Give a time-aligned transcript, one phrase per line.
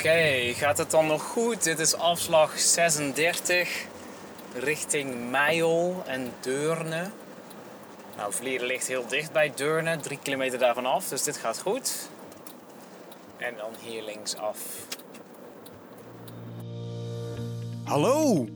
[0.00, 1.64] Oké, gaat het dan nog goed?
[1.64, 3.86] Dit is afslag 36
[4.54, 7.10] richting Meijel en Deurne.
[8.16, 12.08] Nou, Vlieren ligt heel dicht bij Deurne, drie kilometer daarvan af, dus dit gaat goed.
[13.36, 14.58] En dan hier linksaf.
[17.84, 18.46] Hallo!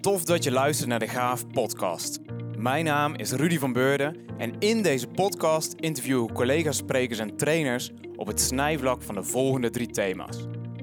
[0.00, 2.18] Tof dat je luistert naar de Gaaf podcast.
[2.56, 7.36] Mijn naam is Rudy van Beurden en in deze podcast interview ik collega's, sprekers en
[7.36, 10.51] trainers op het snijvlak van de volgende drie thema's.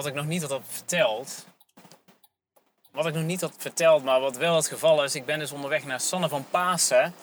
[0.00, 1.46] Wat ik nog niet had verteld.
[2.92, 5.14] Wat ik nog niet had verteld, maar wat wel het geval is.
[5.14, 7.14] Ik ben dus onderweg naar Sanne van Pasen.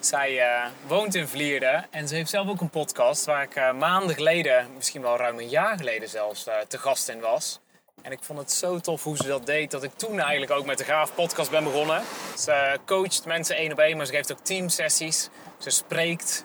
[0.00, 3.72] Zij eh, woont in Vlierde en ze heeft zelf ook een podcast waar ik uh,
[3.72, 7.60] maanden geleden, misschien wel ruim een jaar geleden zelfs, uh, te gast in was.
[8.02, 10.66] En ik vond het zo tof hoe ze dat deed, dat ik toen eigenlijk ook
[10.66, 12.02] met de Gaaf podcast ben begonnen.
[12.38, 15.28] Ze coacht mensen één op één, maar ze geeft ook teamsessies.
[15.58, 16.44] Ze spreekt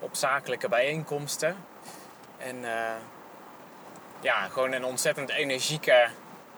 [0.00, 1.56] op zakelijke bijeenkomsten.
[2.38, 2.64] En
[4.22, 6.06] ja, gewoon een ontzettend energieke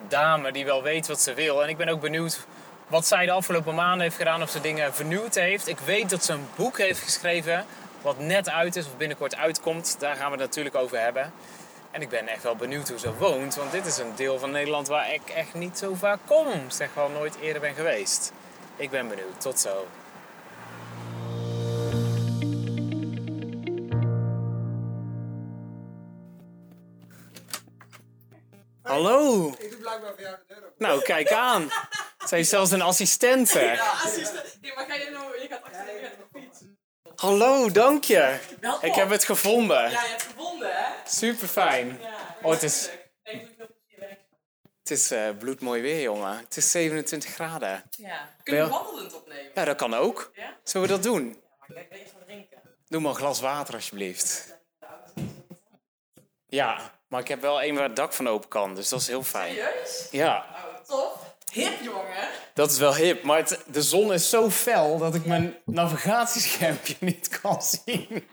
[0.09, 1.63] dame die wel weet wat ze wil.
[1.63, 2.47] En ik ben ook benieuwd
[2.87, 5.69] wat zij de afgelopen maanden heeft gedaan, of ze dingen vernieuwd heeft.
[5.69, 7.67] Ik weet dat ze een boek heeft geschreven,
[8.03, 9.97] wat net uit is of binnenkort uitkomt.
[9.99, 11.33] Daar gaan we het natuurlijk over hebben.
[11.91, 14.51] En ik ben echt wel benieuwd hoe ze woont, want dit is een deel van
[14.51, 16.71] Nederland waar ik echt niet zo vaak kom.
[16.71, 18.33] Zeg wel nooit eerder ben geweest.
[18.77, 19.41] Ik ben benieuwd.
[19.41, 19.87] Tot zo.
[28.95, 29.49] Hallo.
[29.59, 30.73] Ik doe blijkbaar voor jou de deur.
[30.79, 31.71] Nou, kijk aan.
[32.29, 33.61] Zij is zelfs een assistente.
[33.61, 34.59] Ja, assistent.
[34.61, 36.61] Ja, maar ga je nou, je gaat achter je gaat op fiets.
[37.17, 38.39] Hallo, dank je.
[38.61, 38.89] Welkom.
[38.89, 39.91] Ik heb het gevonden.
[39.91, 40.93] Ja, je hebt gevonden, hè?
[41.05, 41.99] Super fijn.
[42.01, 42.37] Ja.
[42.43, 42.91] Oh, het is-.
[44.79, 46.39] Het is eh, bloedmooi weer, jongen.
[46.39, 47.83] Het is 27 graden.
[47.91, 48.35] Ja.
[48.43, 49.51] Kunnen we wandelend opnemen?
[49.55, 50.31] Ja, dat kan ook.
[50.35, 50.57] Ja?
[50.65, 51.43] Zullen we dat doen?
[51.67, 52.59] Maar ik ga eerst wat drinken.
[52.89, 54.59] Doe maar een glas water, alsjeblieft.
[56.47, 59.07] Ja, maar ik heb wel een waar het dak van open kan, dus dat is
[59.07, 59.55] heel fijn.
[59.55, 60.09] Serieus?
[60.11, 61.13] Ja, Oh, tof.
[61.53, 62.29] Hip, jongen.
[62.55, 63.23] dat is wel hip.
[63.23, 68.25] Maar het- de zon is zo fel dat ik mijn navigatieschermpje niet kan zien.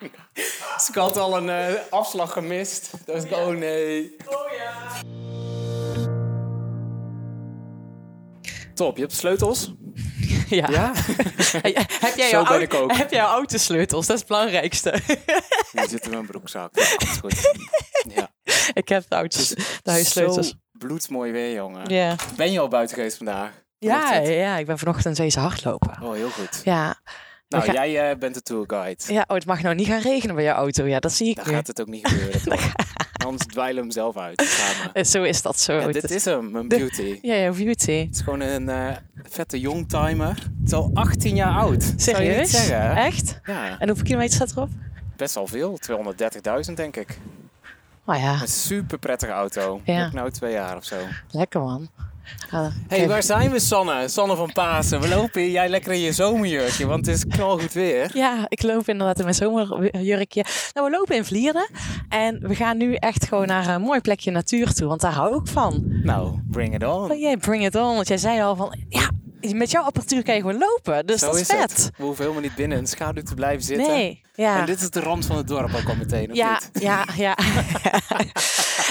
[0.76, 2.90] Dus ik had al een eh, afslag gemist.
[3.06, 4.16] Dus ik, oh nee.
[4.26, 5.02] Oh ja.
[8.74, 9.72] Top, je hebt sleutels?
[10.50, 10.68] Ja.
[10.70, 10.92] Ja?
[12.06, 12.92] Heb jij Zo jouw ben au- ik ook.
[12.96, 14.06] Heb jij jouw autosleutels?
[14.08, 14.94] Dat is het belangrijkste.
[15.72, 16.74] Die zit in mijn broekzak.
[16.74, 17.52] Dat is goed.
[18.16, 18.30] Ja.
[18.74, 20.48] ik heb de, auto's, de huissleutels.
[20.50, 21.88] Zo bloedmooi weer, jongen.
[22.36, 23.52] Ben je al buiten geweest vandaag?
[23.78, 25.98] Ja, ja, ik ben vanochtend deze hardlopen.
[26.02, 26.62] Oh, heel goed.
[26.64, 26.96] Ja.
[27.48, 29.04] Nou, ga- jij eh, bent de tourguide.
[29.14, 30.86] ja, oh, het mag nou niet gaan regenen bij jouw auto.
[30.86, 31.54] Ja, dat zie ik Dan nu.
[31.54, 32.60] gaat het ook niet gebeuren.
[33.26, 34.42] Anders dweilen we hem zelf uit.
[34.42, 34.94] Samen.
[34.94, 35.74] Eh, Zo is dat zo.
[35.74, 37.20] Ja, dit is hem, mijn beauty.
[37.22, 37.92] Ja, ja, beauty.
[38.06, 38.88] Het is gewoon een eh,
[39.30, 40.28] vette youngtimer.
[40.36, 41.84] Het is al 18 jaar oud.
[41.84, 42.70] Je Serieus?
[42.96, 43.40] Echt?
[43.44, 44.70] Ja, En hoeveel kilometer staat erop?
[45.16, 45.80] best wel veel.
[46.68, 47.18] 230.000 denk ik.
[48.06, 49.82] Oh ja, Een super prettige auto.
[49.86, 50.06] Ja.
[50.06, 50.96] Ook nou twee jaar of zo.
[51.32, 51.90] lekker man.
[52.52, 54.08] Ja, hey, waar zijn we, Sanne?
[54.08, 55.02] Sanne van Pasen.
[55.02, 58.12] We lopen hier, jij lekker in je zomerjurkje, want het is knalgoed weer.
[58.14, 60.46] Ja, ik loop inderdaad in mijn zomerjurkje.
[60.74, 61.70] Nou, we lopen in Vlieren.
[62.10, 64.88] En we gaan nu echt gewoon naar een mooi plekje natuur toe.
[64.88, 65.84] Want daar hou ik van.
[66.04, 67.12] Nou, bring it on.
[67.12, 67.96] Oh bring it on.
[67.96, 69.10] Want jij zei al van, ja,
[69.42, 71.06] met jouw apparatuur kan je gewoon lopen.
[71.06, 71.72] Dus Zo dat is, is vet.
[71.72, 71.90] het.
[71.98, 73.88] We hoeven helemaal niet binnen in de schaduw te blijven zitten.
[73.88, 74.60] Nee, ja.
[74.60, 76.84] En dit is de rand van het dorp ook al meteen, of ja, niet?
[76.84, 77.38] ja, ja.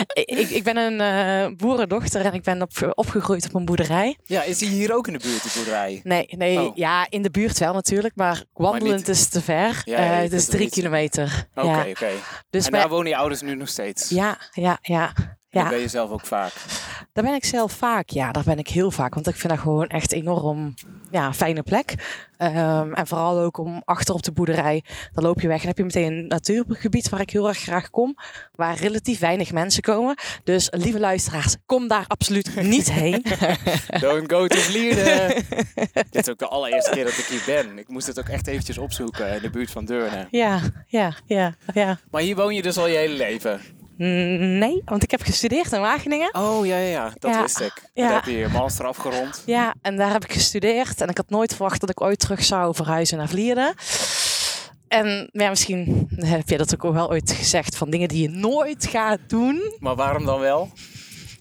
[0.14, 4.16] ik, ik ben een eh, boerendochter en ik ben op, opgegroeid op een boerderij.
[4.24, 6.00] Ja, is hij hier ook in de buurt, die boerderij?
[6.04, 6.76] Nee, nee Oh.
[6.76, 9.82] ja, in de buurt wel natuurlijk, maar wandelend is te ver.
[9.84, 11.46] Ja, Eh, is er drie niet- kilometer.
[11.54, 11.80] Oké, ja.
[11.88, 12.08] oké.
[12.50, 14.08] Dus En bij- daar wonen je ouders nu nog steeds?
[14.08, 15.12] ja, ja, ja.
[15.52, 16.52] Ja, ben je zelf ook vaak?
[17.12, 18.08] Daar ben ik zelf vaak.
[18.08, 19.14] Ja, daar ben ik heel vaak.
[19.14, 20.74] Want ik vind dat gewoon echt enorm
[21.10, 21.94] ja, een fijne plek.
[22.36, 24.84] Ehm, en vooral ook om achter op de boerderij.
[25.12, 27.90] Dan loop je weg en heb je meteen een natuurgebied waar ik heel erg graag
[27.90, 28.16] kom.
[28.54, 30.14] Waar relatief weinig mensen komen.
[30.44, 33.24] Dus lieve luisteraars, kom daar absoluut niet heen.
[34.00, 35.42] Don't go to Vlierde.
[36.10, 37.78] Dit is ook de allereerste keer dat ik hier ben.
[37.78, 40.26] Ik moest het ook echt eventjes opzoeken in de buurt van Deurne.
[40.30, 41.98] ja, ja, ja, ja.
[42.10, 43.60] Maar hier woon je dus al je hele leven?
[44.04, 46.34] Nee, want ik heb gestudeerd in Wageningen.
[46.34, 47.12] Oh, ja, ja, ja.
[47.18, 47.42] Dat Ja.
[47.42, 47.82] wist ik.
[47.94, 48.06] Ja.
[48.06, 49.42] Daar heb je je master afgerond.
[49.46, 51.00] Ja, en daar heb ik gestudeerd.
[51.00, 53.74] En ik had nooit verwacht dat ik ooit terug zou verhuizen naar Vlieren.
[54.88, 58.86] En ja, misschien heb je dat ook wel ooit gezegd van dingen die je nooit
[58.86, 59.76] gaat doen.
[59.78, 60.70] Maar waarom dan wel?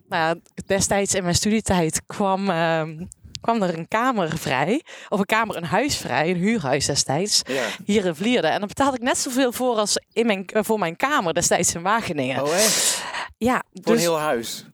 [0.09, 3.06] Nou, destijds in mijn studietijd kwam, ehm,
[3.41, 4.83] kwam er een kamer vrij.
[5.09, 7.41] Of een kamer, een huis vrij, een huurhuis destijds.
[7.47, 7.63] Ja.
[7.86, 8.47] Hier in Vlierde.
[8.47, 11.74] En dan betaalde ik net zoveel voor als in mijn, eh, voor mijn kamer destijds
[11.75, 12.44] in Wageningen.
[12.44, 13.03] Oh echt?
[13.38, 14.65] Ja, Voor dus een heel huis?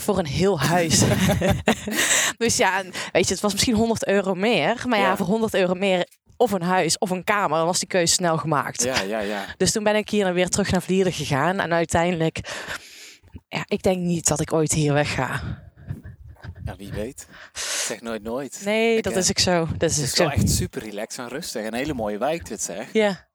[0.00, 1.02] voor een heel huis.
[2.38, 2.82] dus ja,
[3.12, 4.82] weet je, het was misschien 100 euro meer.
[4.86, 5.16] Maar ja, Ja.
[5.16, 6.06] voor 100 euro meer
[6.36, 8.82] of een huis of een kamer, dan was die keuze snel gemaakt.
[8.82, 9.44] Ja, ja, ja.
[9.56, 11.60] Dus toen ben ik hier dan weer terug naar Vlierde gegaan.
[11.60, 12.40] En uiteindelijk,
[13.48, 15.62] ja, ik denk niet dat ik ooit hier weg ga.
[16.64, 17.26] Ja, wie weet.
[17.86, 18.60] Zeg nooit nooit.
[18.64, 19.66] Nee, Ik, dat eh, is ik zo.
[19.78, 20.22] Dat is Het ik is zo.
[20.24, 21.66] wel echt super relaxed en rustig.
[21.66, 22.92] Een hele mooie wijk dit zeg.
[22.92, 23.28] Ja.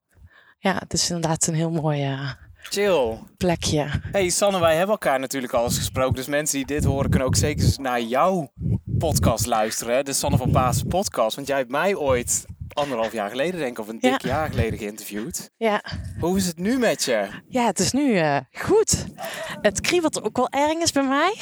[0.59, 2.31] ja, het is inderdaad een heel mooi eh,
[2.63, 3.17] Chill.
[3.37, 3.89] plekje.
[4.11, 6.15] Hey Sanne, wij hebben elkaar natuurlijk al eens gesproken.
[6.15, 8.51] Dus mensen die dit horen kunnen ook zeker eens naar jouw
[8.97, 9.95] podcast luisteren.
[9.95, 10.03] hè?
[10.03, 11.35] De Sanne van Paas podcast.
[11.35, 14.29] Want jij hebt mij ooit anderhalf jaar geleden, denk ik, of een dik Ja.
[14.29, 15.49] jaar geleden geïnterviewd.
[15.57, 15.83] Ja.
[16.19, 17.27] Hoe is het nu met je?
[17.47, 19.05] ja, het is nu eh, goed.
[19.61, 21.35] Het kriebelt ook wel ergens bij mij.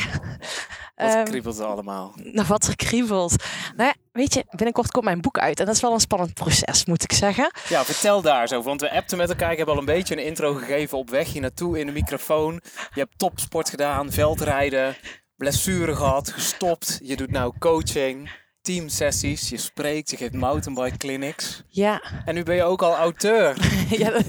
[0.98, 2.14] Wat Ehm, kriebelt er allemaal?
[2.16, 3.44] Nou, wat er kriebelt.
[3.76, 5.60] Nou ja, weet je, binnenkort komt mijn boek uit.
[5.60, 7.52] En dat is wel een spannend proces, moet ik zeggen.
[7.70, 8.62] Ja, vertel daar zo.
[8.62, 9.52] Want we appten met elkaar.
[9.52, 12.54] Ik heb al een beetje een intro gegeven op weg hier naartoe in de microfoon.
[12.94, 14.96] Je hebt topsport gedaan, veldrijden,
[15.36, 17.00] blessure gehad, gestopt.
[17.04, 18.30] Je doet nou coaching,
[18.68, 21.64] teamsessies, je spreekt, je geeft mountainbike clinics.
[21.70, 23.58] Ja, En nu ben je ook al auteur.
[24.02, 24.26] ja dat-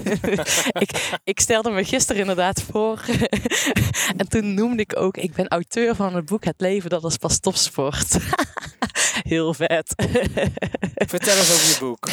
[0.83, 3.01] ik, ik stelde me gisteren inderdaad voor.
[4.17, 7.17] en toen noemde ik ook, ik ben auteur van het boek Het leven, dat is
[7.17, 8.17] pas topsport.
[9.29, 9.93] Heel vet.
[10.95, 12.07] Vertel eens over je boek.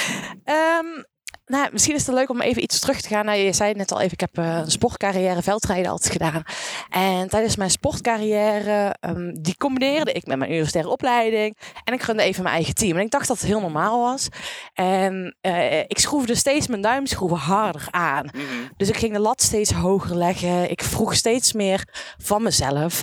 [0.44, 1.02] Ehm,
[1.46, 3.24] nou, misschien is het leuk om even iets terug te gaan.
[3.24, 6.42] Nou, je zei net al even, ik heb eh, een sportcarrière, veldrijden altijd gedaan.
[6.90, 11.56] En tijdens mijn sportcarrière, ehm, die combineerde ik met mijn universitaire opleiding.
[11.84, 12.96] En ik runde even mijn eigen team.
[12.96, 14.28] En ik dacht dat het heel normaal was.
[14.74, 18.26] En eh, ik schroefde steeds mijn duimschroeven harder aan.
[18.32, 18.44] Mhm.
[18.76, 20.70] Dus ik ging de lat steeds hoger leggen.
[20.70, 21.88] Ik vroeg steeds meer
[22.18, 23.02] van mezelf.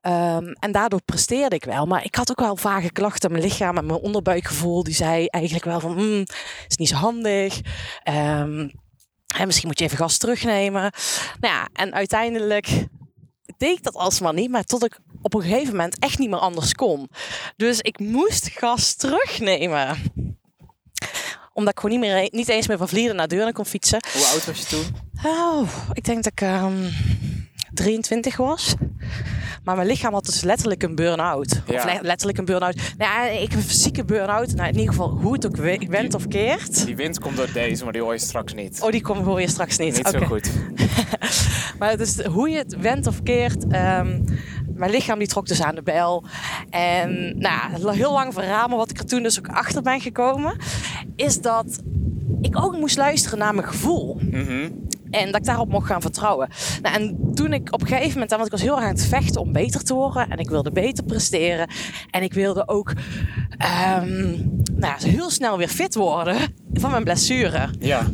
[0.00, 1.86] Ehm, en daardoor presteerde ik wel.
[1.86, 3.30] Maar ik had ook wel vage klachten.
[3.30, 4.82] Mijn lichaam en mijn onderbuikgevoel.
[4.82, 6.24] Die zei eigenlijk wel van, "Hmm,
[6.68, 7.60] is niet zo handig.
[8.02, 10.92] En misschien moet je even gas terugnemen.
[11.40, 12.86] Nou ja, en uiteindelijk
[13.56, 14.50] deed ik dat alsmaar niet.
[14.50, 17.08] Maar tot ik op een gegeven moment echt niet meer anders kon.
[17.56, 19.96] Dus ik moest gas terugnemen.
[21.52, 24.04] Omdat ik gewoon niet, meer, niet eens meer van Vlieren naar Deurne kon fietsen.
[24.12, 24.96] Hoe oud was je toen?
[25.24, 26.88] Oh, ik denk dat ik ehm
[27.74, 28.74] 23 was.
[29.64, 31.60] Maar mijn lichaam had dus letterlijk een burn-out.
[31.66, 31.74] Ja.
[31.76, 32.76] Of le- letterlijk een burn-out.
[32.98, 34.54] Nou, ik heb een fysieke burn-out.
[34.54, 36.86] Nou, in ieder geval, hoe het ook we- went of keert.
[36.86, 38.80] Die wind komt door deze, maar die hoor je straks niet.
[38.82, 39.96] Oh, die komen hoor je straks niet.
[39.96, 40.50] niet zo goed.
[41.78, 43.66] Maar dus hoe je het went of keert.
[43.68, 44.20] ehm,
[44.74, 46.24] mijn lichaam die trok dus aan de bel.
[46.70, 50.56] En nou, heel lang verhaal, maar wat ik er toen dus ook achter ben gekomen,
[51.16, 51.78] is dat
[52.40, 54.18] ik ook moest luisteren naar mijn gevoel.
[54.30, 54.70] Mhm.
[55.14, 56.48] En dat ik daarop mocht gaan vertrouwen.
[56.82, 59.06] Nou, en toen ik op een gegeven moment, want ik was heel erg aan het
[59.06, 60.30] vechten om beter te worden.
[60.30, 61.68] En ik wilde beter presteren.
[62.10, 62.92] En ik wilde ook
[63.58, 64.30] ehm,
[64.74, 66.36] nou ja, heel snel weer fit worden
[66.72, 67.68] van mijn blessure.
[67.78, 68.06] Ja.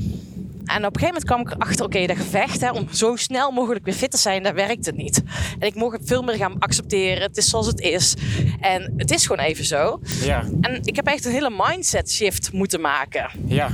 [0.65, 3.51] En op een gegeven moment kwam ik erachter, oké, dat gevecht hè, om zo snel
[3.51, 5.23] mogelijk weer fit te zijn, dat werkte niet.
[5.59, 7.23] En ik mocht het veel meer gaan accepteren.
[7.23, 8.15] Het is zoals het is.
[8.61, 10.01] En het is gewoon even zo.
[10.23, 10.45] Ja.
[10.61, 13.31] En ik heb echt een hele mindset shift moeten maken.
[13.47, 13.69] Ja.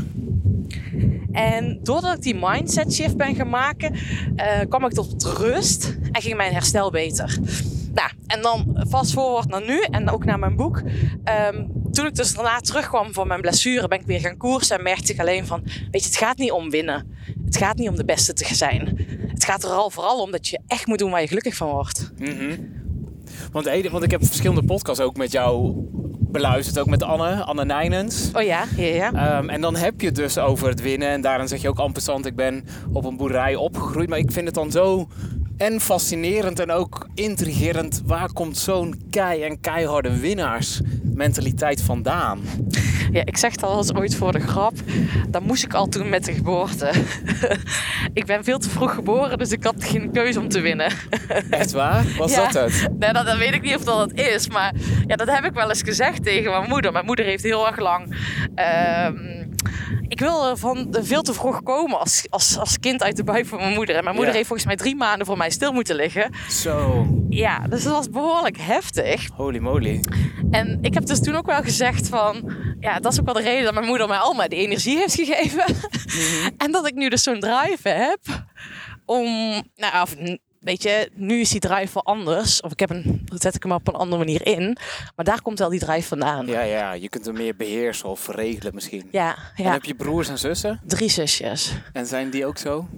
[1.37, 3.95] En doordat ik die mindset shift ben gaan maken,
[4.37, 7.39] eh, kwam ik tot rust en ging mijn herstel beter.
[7.95, 10.83] Nou, en dan fast forward naar nu en ook naar mijn boek.
[11.25, 14.83] Ehm, toen ik dus daarna terugkwam van mijn blessure, ben ik weer gaan koersen en
[14.83, 17.07] merkte ik alleen van, weet je, het gaat niet om winnen.
[17.45, 19.07] Het gaat niet om de beste te zijn.
[19.29, 21.69] Het gaat er al vooral om dat je echt moet doen waar je gelukkig van
[21.71, 22.13] wordt.
[22.19, 22.57] Mhm.
[23.53, 25.75] Want, Ede- want ik heb verschillende podcasts ook met jou
[26.37, 26.79] beluisterd.
[26.79, 28.31] Ook met Anne, Anne Nijnens.
[28.33, 29.13] Oh ja, ja, ja.
[29.13, 31.09] Ehm, en dan heb je het dus over het winnen.
[31.09, 34.09] En daarin zeg je ook ampersand, ik ben op een boerderij opgegroeid.
[34.09, 35.09] Maar ik vind het dan zo
[35.57, 38.03] en fascinerend en ook intrigerend.
[38.05, 42.41] Waar komt zo'n kei en keiharde winnaarsmentaliteit vandaan?
[43.13, 44.73] Ja, ik zeg het al eens ooit voor de grap.
[45.29, 46.91] Dat moest ik al toen met de geboorte.
[48.13, 50.93] ik ben veel te vroeg geboren, dus ik had geen keuze om te winnen.
[51.51, 52.05] Echt waar?
[52.19, 52.43] Was Ja.
[52.51, 52.89] dat het?
[52.99, 54.49] Nee, dat, dat weet ik niet of dat het is.
[54.49, 54.75] Maar
[55.07, 56.93] ja, dat heb ik wel eens gezegd tegen mijn moeder.
[56.93, 58.17] Mijn moeder heeft heel erg lang...
[58.55, 59.45] ehm,
[60.17, 63.59] ik wilde van veel te vroeg komen als, als, als kind uit de buik van
[63.59, 63.97] mijn moeder.
[63.97, 64.37] En mijn moeder Ja.
[64.37, 66.35] heeft volgens mij drie maanden voor mij stil moeten liggen.
[66.49, 69.29] Zo, Ja, dus dat was behoorlijk heftig.
[69.35, 70.01] holy moly.
[70.51, 72.53] En ik heb dus toen ook wel gezegd van...
[72.81, 74.97] Ja, dat is ook wel de reden dat mijn moeder mij al maar die energie
[74.99, 75.65] heeft gegeven.
[76.65, 78.21] en dat ik nu dus zo'n drive heb
[79.05, 79.25] om...
[79.75, 80.15] Nou, of,
[80.67, 82.61] weet je, nu is die drive wel anders.
[82.61, 84.77] Of ik heb een, zet ik hem op een andere manier in.
[85.17, 86.47] Maar daar komt wel die drive vandaan.
[86.47, 89.09] Ja, ja, je kunt hem meer beheersen of regelen misschien.
[89.11, 89.73] Ja, En ja.
[89.73, 90.81] heb je broers en zussen?
[90.87, 91.73] Drie zusjes.
[91.93, 92.89] En zijn die ook zo?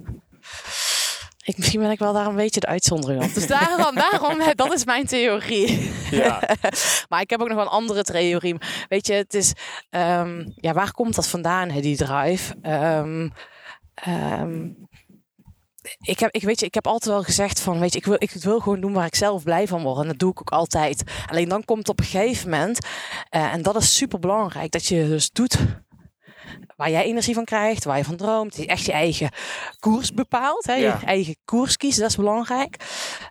[1.43, 3.33] Ik, misschien ben ik wel daar een beetje de uitzondering op.
[3.33, 5.91] Dus daarom, daarom dat is mijn theorie.
[6.11, 6.41] Ja.
[7.09, 8.55] Maar ik heb ook nog wel een andere theorie.
[8.89, 9.53] Weet je, het is,
[9.89, 12.55] ehm, ja, waar komt dat vandaan, hè, die drive?
[12.61, 13.29] Ehm,
[13.93, 14.67] ehm,
[15.99, 18.15] ik heb, ik, weet je, ik heb altijd wel gezegd van, weet je, ik wil,
[18.19, 20.01] ik wil gewoon doen waar ik zelf blij van word.
[20.01, 21.03] En dat doe ik ook altijd.
[21.27, 22.79] Alleen dan komt op een gegeven moment,
[23.29, 25.57] eh, en dat is super belangrijk, dat je dus doet
[26.75, 28.55] waar jij energie van krijgt, waar je van droomt.
[28.55, 29.29] Je echt je eigen
[29.79, 30.73] koers bepaalt, hè?
[30.73, 30.97] Ja.
[30.99, 32.75] je eigen koers kiezen, dat is belangrijk.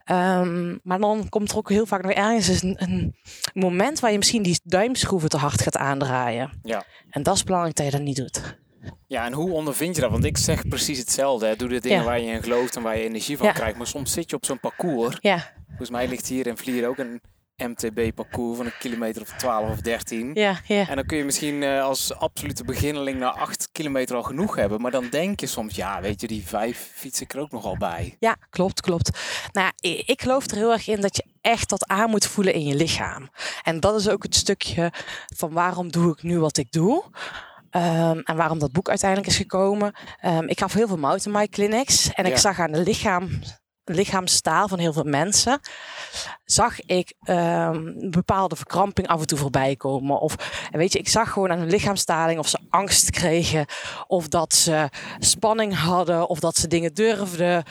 [0.05, 3.17] Ehm, maar dan komt er ook heel vaak nog ergens een, een
[3.53, 6.61] moment waar je misschien die duimschroeven te hard gaat aandraaien.
[6.63, 6.85] Ja.
[7.11, 8.59] En dat is belangrijk dat je dat niet doet.
[9.07, 10.11] Ja, en hoe ondervind je dat?
[10.11, 11.47] Want ik zeg precies hetzelfde.
[11.47, 11.57] Hè.
[11.57, 12.05] Doe de dingen Ja.
[12.05, 13.53] waar je in gelooft en waar je energie van Ja.
[13.53, 13.77] krijgt.
[13.77, 15.17] Maar soms zit je op zo'n parcours.
[15.21, 17.21] Ja, Volgens mij ligt hier in Vlier ook een
[17.57, 20.31] MTB-parcours van een kilometer of 12 of 13.
[20.35, 20.89] ja, ja.
[20.89, 24.81] En dan kun je misschien eh, als absolute beginneling na 8 kilometer al genoeg hebben.
[24.81, 27.77] Maar dan denk je soms, ja, weet je, die vijf fiets ik er ook nogal
[27.77, 28.17] bij.
[28.19, 29.19] Ja, klopt, klopt.
[29.53, 29.73] Nou,
[30.07, 32.75] ik geloof er heel erg in dat je echt dat aan moet voelen in je
[32.75, 33.29] lichaam.
[33.63, 34.93] En dat is ook het stukje
[35.37, 37.05] van waarom doe ik nu wat ik doe.
[37.71, 39.93] Ehm, en waarom dat boek uiteindelijk is gekomen.
[40.21, 42.13] Ehm, ik gaf heel veel mountainbike clinics.
[42.13, 43.29] En ik zag aan de lichaam,
[43.85, 45.61] lichaamstaal van heel veel mensen...
[46.45, 50.21] zag ik een bepaalde verkramping af en toe voorbij komen.
[50.21, 50.37] Of
[50.71, 53.67] weet je, ik zag gewoon aan hun lichaamstaling of ze angst kregen.
[54.07, 56.29] Of dat ze spanning hadden.
[56.29, 57.65] Of dat ze dingen durfden.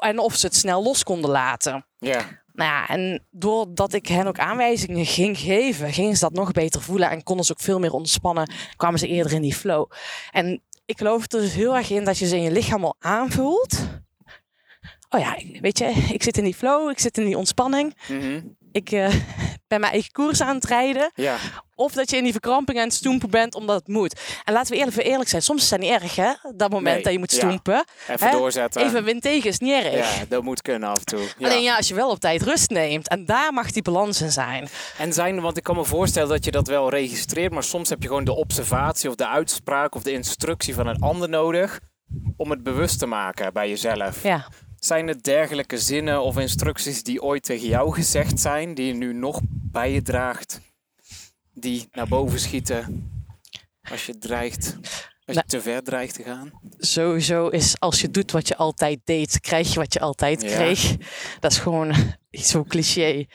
[0.00, 1.86] En of ze het snel los konden laten.
[1.98, 2.24] Ja,
[2.56, 6.82] Nou ja, en doordat ik hen ook aanwijzingen ging geven, gingen ze dat nog beter
[6.82, 9.90] voelen en konden ze ook veel meer ontspannen, kwamen ze eerder in die flow.
[10.30, 12.96] En ik geloof er dus heel erg in dat je ze in je lichaam al
[12.98, 13.78] aanvoelt.
[15.08, 17.96] Oh ja, weet je, ik zit in die flow, ik zit in die ontspanning.
[18.08, 18.40] Mhm.
[18.72, 19.14] Ik eh,
[19.80, 21.10] ben mijn eigen koers aan het rijden.
[21.14, 21.36] ja.
[21.78, 24.20] Of dat je in die verkramping aan het stoempen bent omdat het moet.
[24.44, 27.02] En laten we eerlijk, eerlijk zijn, soms is dat niet erg hè, dat moment Nee,
[27.02, 27.36] dat je moet ja.
[27.38, 27.84] stoempen.
[28.08, 28.32] Even Hè?
[28.32, 28.82] doorzetten.
[28.86, 30.18] Even wind tegen is niet erg.
[30.18, 31.20] Ja, dat moet kunnen af en toe.
[31.38, 31.46] Ja.
[31.48, 33.08] Alleen ja, als je wel op tijd rust neemt.
[33.08, 34.68] En daar mag die balans in zijn.
[34.98, 38.02] En zijn, want ik kan me voorstellen dat je dat wel registreert, maar soms heb
[38.02, 41.80] je gewoon de observatie of de uitspraak of de instructie van een ander nodig
[42.36, 44.22] om het bewust te maken bij jezelf.
[44.22, 44.46] Ja.
[44.78, 49.12] Zijn er dergelijke zinnen of instructies die ooit tegen jou gezegd zijn, die je nu
[49.12, 50.60] nog bij je draagt,
[51.54, 53.10] die naar boven schieten
[53.90, 55.46] als je dreigt, als je Nou.
[55.46, 56.50] te ver dreigt te gaan?
[56.78, 60.48] Sowieso is als je doet wat je altijd deed, krijg je wat je altijd Ja.
[60.48, 60.96] kreeg.
[61.40, 61.94] Dat is gewoon
[62.30, 63.26] iets zo cliché.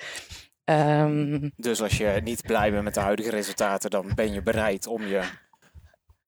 [0.63, 4.87] Ehm, Dus als je niet blij bent met de huidige resultaten, dan ben je bereid
[4.87, 5.21] om je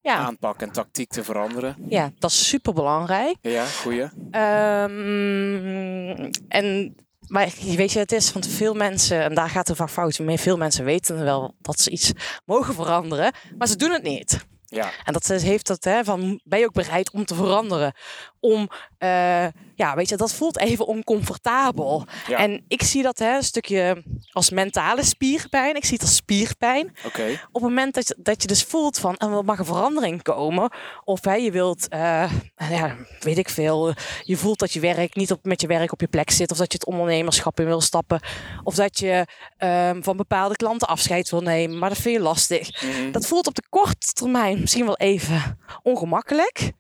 [0.03, 1.75] ja, aanpak en tactiek te veranderen.
[1.88, 3.36] ja, dat is super belangrijk.
[3.41, 4.10] Ja, goeie.
[4.31, 6.95] Ehm, en
[7.27, 10.38] maar weet je, het is, want veel mensen, en daar gaat het vaak fout mee,
[10.38, 12.12] veel mensen weten wel dat ze iets
[12.45, 14.45] mogen veranderen, maar ze doen het niet.
[14.65, 17.93] Ja, En dat heeft dat, hè, van ben je ook bereid om te veranderen?
[18.39, 18.69] Om,
[19.03, 19.45] eh,
[19.75, 22.05] ja, weet je, dat voelt even oncomfortabel.
[22.27, 22.38] Ja.
[22.38, 25.75] En ik zie dat hè, een stukje als mentale spierpijn.
[25.75, 26.95] Ik zie het als spierpijn.
[27.05, 27.39] oké.
[27.51, 30.72] Op het moment dat je, dat je dus voelt van, er mag een verandering komen.
[31.03, 32.31] Of hè, je wilt, eh,
[32.69, 36.01] ja, weet ik veel, je voelt dat je werk niet op, met je werk op
[36.01, 36.51] je plek zit.
[36.51, 38.19] Of dat je het ondernemerschap in wil stappen.
[38.63, 39.25] Of dat je
[39.57, 41.77] ehm, van bepaalde klanten afscheid wil nemen.
[41.79, 42.83] Maar dat vind je lastig.
[42.83, 43.12] Mhm.
[43.12, 46.72] Dat voelt op de korte termijn misschien wel even ongemakkelijk.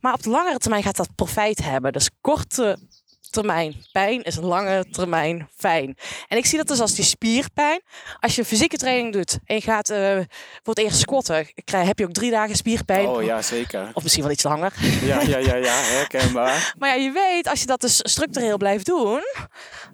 [0.00, 1.92] Maar op de langere termijn gaat dat profijt hebben.
[1.92, 2.78] Dus korte
[3.30, 5.96] termijn pijn is lange termijn fijn.
[6.28, 7.80] En ik zie dat dus als die spierpijn.
[8.20, 9.86] Als je fysieke training doet en je gaat
[10.62, 13.06] voor het eerst squatten, krijg, heb je ook drie dagen spierpijn.
[13.06, 13.90] Oh ja, zeker.
[13.92, 14.72] Of misschien wel iets langer.
[15.02, 16.72] Ja, ja, ja, ja, herkenbaar.
[16.78, 19.20] Maar ja, je weet, als je dat dus structureel blijft doen,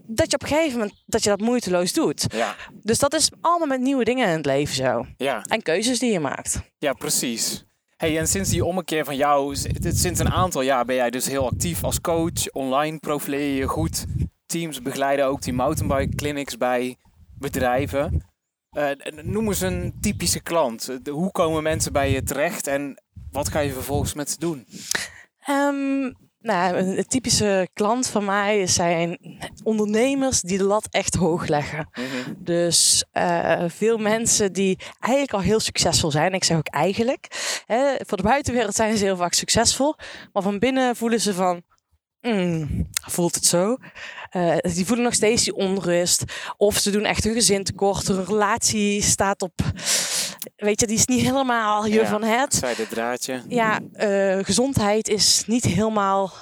[0.06, 2.24] dat je op een gegeven moment dat je dat moeiteloos doet.
[2.34, 5.06] Ja, Dus dat is allemaal met nieuwe dingen in het leven zo.
[5.16, 6.60] ja, En keuzes die je maakt.
[6.78, 7.64] ja, precies.
[7.96, 11.46] Hey, en sinds die ommekeer van jou, sinds een aantal jaar ben jij dus heel
[11.46, 12.50] actief als coach.
[12.52, 14.04] Online profileer je goed.
[14.46, 16.96] Teams begeleiden ook die mountainbike clinics bij
[17.38, 18.24] bedrijven.
[18.70, 18.90] Eh,
[19.22, 21.04] noem eens een typische klant.
[21.04, 24.66] De- Hoe komen mensen bij je terecht en wat ga je vervolgens met ze doen?
[25.44, 26.12] Ehm,
[26.46, 29.18] nou, een typische klant van mij zijn
[29.62, 31.88] ondernemers die de lat echt hoog leggen.
[31.92, 32.34] Mhm.
[32.38, 36.32] Dus eh, veel mensen die eigenlijk al heel succesvol zijn.
[36.32, 37.28] Ik zeg ook eigenlijk.
[37.66, 39.94] Hè, voor de buitenwereld zijn ze heel vaak succesvol.
[40.32, 41.62] Maar van binnen voelen ze van...
[42.20, 43.76] "Mm, voelt het zo?
[44.30, 46.24] Eh, die voelen nog steeds die onrust.
[46.56, 48.06] Of ze doen echt hun gezin tekort.
[48.08, 49.52] Hun relatie staat op...
[50.56, 52.06] Weet je, die is niet helemaal hier Ja.
[52.08, 53.42] van het Zij dit draadje.
[53.48, 56.32] ja, eh, gezondheid is niet helemaal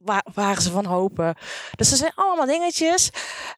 [0.00, 1.34] waar, waar ze van hopen.
[1.76, 3.10] Dus er zijn allemaal dingetjes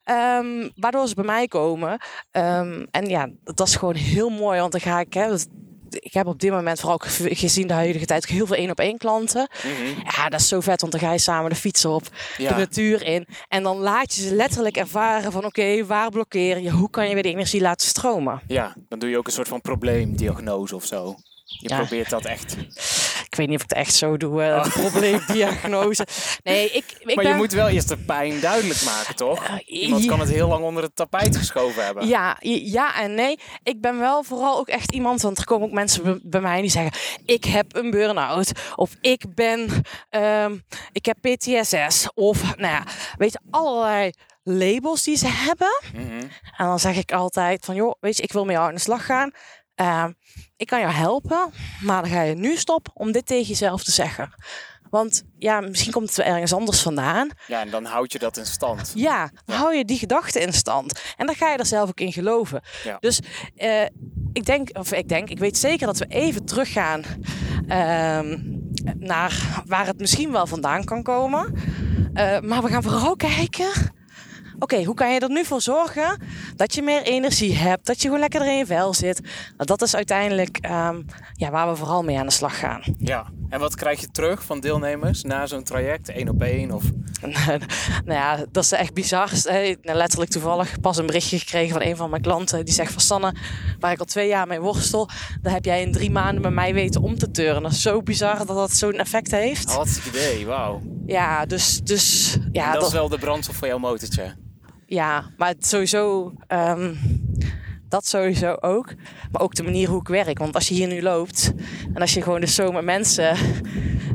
[0.03, 1.99] ehm, waardoor ze bij mij komen.
[2.31, 5.13] Ehm, en ja, dat is gewoon heel mooi, want dan ga ik...
[5.13, 5.35] Hè,
[5.95, 8.97] ik heb op dit moment vooral gezien de huidige tijd heel veel één op één
[8.97, 9.47] klanten.
[9.63, 9.99] Mhm.
[10.15, 12.03] Ja, dat is zo vet, want dan ga je samen de fiets op,
[12.37, 12.49] Ja.
[12.49, 13.27] de natuur in.
[13.47, 16.71] En dan laat je ze letterlijk ervaren van oké, waar blokkeer je?
[16.71, 18.41] Hoe kan je weer de energie laten stromen?
[18.47, 21.15] Ja, dan doe je ook een soort van probleemdiagnose of zo.
[21.43, 21.77] Je Ja.
[21.77, 22.55] probeert dat echt.
[23.29, 26.07] Ik weet niet of ik het echt zo doe, de probleemdiagnose.
[26.43, 27.27] Nee, ik, ik maar ben...
[27.33, 29.59] je moet wel eerst de pijn duidelijk maken, toch?
[29.65, 32.07] Iemand kan het heel lang onder het tapijt geschoven hebben.
[32.07, 33.39] Ja, ja en nee.
[33.63, 36.61] Ik ben wel vooral ook echt iemand, want er komen ook mensen bij- bij mij
[36.61, 36.91] die zeggen:
[37.25, 38.51] Ik heb een burn-out.
[38.75, 39.69] Of ik ben,
[40.09, 40.57] ehm,
[40.91, 42.07] ik heb PTSS.
[42.13, 42.83] Of nou ja,
[43.17, 44.11] weet je, allerlei
[44.43, 45.81] labels die ze hebben.
[45.93, 46.19] Mhm.
[46.57, 48.79] En dan zeg ik altijd: van joh, weet je, ik wil met jou aan de
[48.81, 49.31] slag gaan.
[49.79, 50.11] Ehm,
[50.57, 53.91] ik kan jou helpen, maar dan ga je nu stoppen om dit tegen jezelf te
[53.91, 54.33] zeggen.
[54.89, 57.29] Want ja, misschien komt het wel ergens anders vandaan.
[57.47, 58.91] Ja, en dan houd je dat in stand.
[58.95, 61.01] Ja, dan hou je die gedachte in stand.
[61.17, 62.61] En dan ga je er zelf ook in geloven.
[62.83, 62.97] Ja.
[62.99, 63.19] Dus
[63.55, 63.85] eh,
[64.33, 67.03] ik denk, of ik denk, ik weet zeker dat we even teruggaan
[67.67, 68.39] ehm,
[68.97, 71.53] naar waar het misschien wel vandaan kan komen.
[72.13, 73.97] Eh, maar we gaan vooral kijken.
[74.59, 76.21] Oké, hoe kan je er nu voor zorgen
[76.55, 79.21] dat je meer energie hebt, dat je gewoon lekker er in je vel zit?
[79.21, 81.01] Nou, dat is uiteindelijk ehm,
[81.33, 82.81] ja, waar we vooral mee aan de slag gaan.
[82.97, 83.25] Ja.
[83.49, 86.09] En wat krijg je terug van deelnemers na zo'n traject?
[86.09, 86.71] één op één?
[86.71, 86.83] Of...
[88.05, 89.29] nou ja, dat is echt bizar.
[89.43, 92.65] Hey, nou, Letterlijk toevallig pas een berichtje gekregen van een van mijn klanten.
[92.65, 93.35] Die zegt van Sanne,
[93.79, 95.09] waar ik al twee jaar mee worstel,
[95.41, 97.63] daar heb jij in drie maanden bij mij weten om te turnen.
[97.63, 99.73] Dat is zo bizar dat dat zo'n effect heeft.
[99.73, 100.81] Hartstikke idee, wauw.
[101.05, 104.35] Ja, dus, dus ja, en dat, dat, is wel de brandstof voor jouw motortje.
[104.89, 106.93] Ja, maar sowieso, ehm,
[107.89, 108.93] dat sowieso ook.
[109.31, 110.37] Maar ook de manier hoe ik werk.
[110.37, 111.53] Want als je hier nu loopt
[111.93, 113.37] en als je gewoon dus zo met mensen...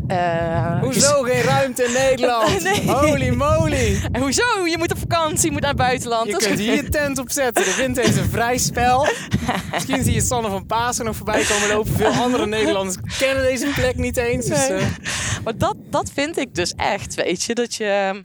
[0.06, 2.62] eh, Hoezo geen ruimte in Nederland?
[2.62, 2.90] Nee.
[2.90, 4.00] Holy moly!
[4.12, 4.66] En hoezo?
[4.66, 6.26] Je moet op vakantie, je moet naar het buitenland.
[6.26, 7.64] Je Dat is kunt hier je tent opzetten.
[7.64, 9.06] De wind heeft een vrij spel.
[9.72, 11.92] Misschien zie je Sanne van Pasen nog voorbij komen lopen.
[11.92, 14.46] Veel andere Nederlanders kennen deze plek niet eens.
[14.46, 14.86] Dus, eh,
[15.44, 17.54] Maar dat, dat vind ik dus echt, weet je.
[17.54, 18.24] Dat je...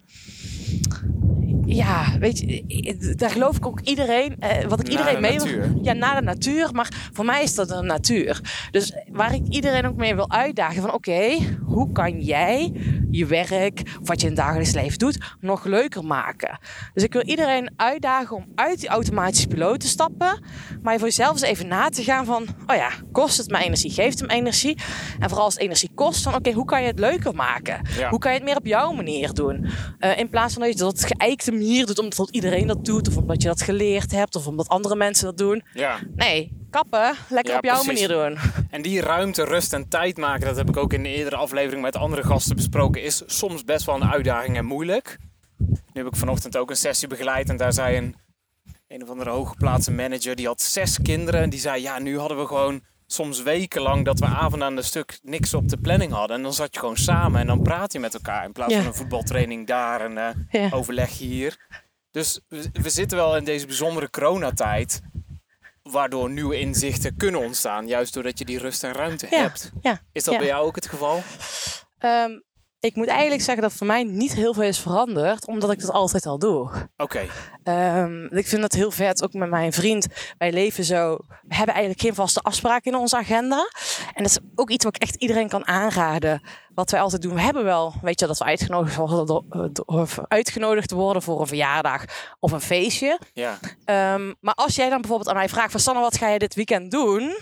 [1.76, 5.84] Ja, weet je, daar geloof ik ook iedereen, eh, wat ik Naar iedereen de mee.
[5.84, 8.42] Ja, naar de natuur, maar voor mij is dat een natuur.
[8.72, 12.72] Dus waar ik iedereen ook mee wil uitdagen van oké, hoe kan jij
[13.12, 16.60] je werk of wat je in het dagelijks leven doet nog leuker maken?
[16.94, 20.44] Dus ik wil iedereen uitdagen om uit die automatische piloot te stappen,
[20.82, 23.58] maar je voor jezelf eens even na te gaan van oh ja, kost het me
[23.58, 24.78] energie, geeft het me energie?
[25.20, 27.82] En vooral als het energie kost, van oké, hoe kan je het leuker maken?
[27.98, 28.10] Ja.
[28.10, 29.70] Hoe kan je het meer op jouw manier doen?
[30.00, 33.18] Eh, in plaats van dat je dat geëikte manier doet omdat iedereen dat doet of
[33.18, 35.64] omdat je dat geleerd hebt of omdat andere mensen dat doen.
[35.74, 35.98] ja.
[36.16, 37.16] Nee, kappen.
[37.30, 38.08] Lekker Ja, op jouw precies.
[38.08, 38.38] manier doen.
[38.70, 41.82] En die ruimte, rust en tijd maken, dat heb ik ook in een eerdere aflevering
[41.82, 45.18] met andere gasten besproken, is soms best wel een uitdaging en moeilijk.
[45.58, 48.16] Nu heb ik vanochtend ook een sessie begeleid en daar zei een,
[48.88, 51.42] een of andere hooggeplaatste manager, die had zes kinderen.
[51.42, 54.84] En die zei, ja, nu hadden we gewoon soms wekenlang dat we avond aan een
[54.84, 56.38] stuk niks op de planning hadden.
[56.38, 58.78] En dan zat je gewoon samen en dan praat je met elkaar in plaats Ja.
[58.80, 60.70] van een voetbaltraining daar en eh, Ja.
[60.72, 61.58] overleg hier.
[62.12, 65.02] Dus we, we zitten wel in deze bijzondere coronatijd,
[65.92, 69.72] waardoor nieuwe inzichten kunnen ontstaan, juist doordat je die rust en ruimte Ja, hebt.
[69.82, 70.40] ja, Is dat ja.
[70.40, 71.24] bij jou ook het geval?
[71.98, 72.32] Ehm,
[72.80, 75.92] ik moet eigenlijk zeggen dat voor mij niet heel veel is veranderd, omdat ik dat
[75.92, 76.70] altijd al doe.
[76.98, 77.28] Oké,
[77.64, 80.08] Ehm, ik vind dat heel vet, ook met mijn vriend.
[80.38, 81.16] Wij leven zo,
[81.48, 83.70] we hebben eigenlijk geen vaste afspraken in onze agenda.
[84.14, 86.42] En dat is ook iets wat ik echt iedereen kan aanraden.
[86.74, 89.44] Wat wij altijd doen, we hebben wel, weet je, dat we uitgenodigd worden,
[89.86, 92.04] of uitgenodigd worden voor een verjaardag
[92.40, 93.20] of een feestje.
[93.34, 93.58] ja.
[93.86, 96.56] Ehm, maar als jij dan bijvoorbeeld aan mij vraagt van Sanne, wat ga je dit
[96.56, 97.38] weekend doen?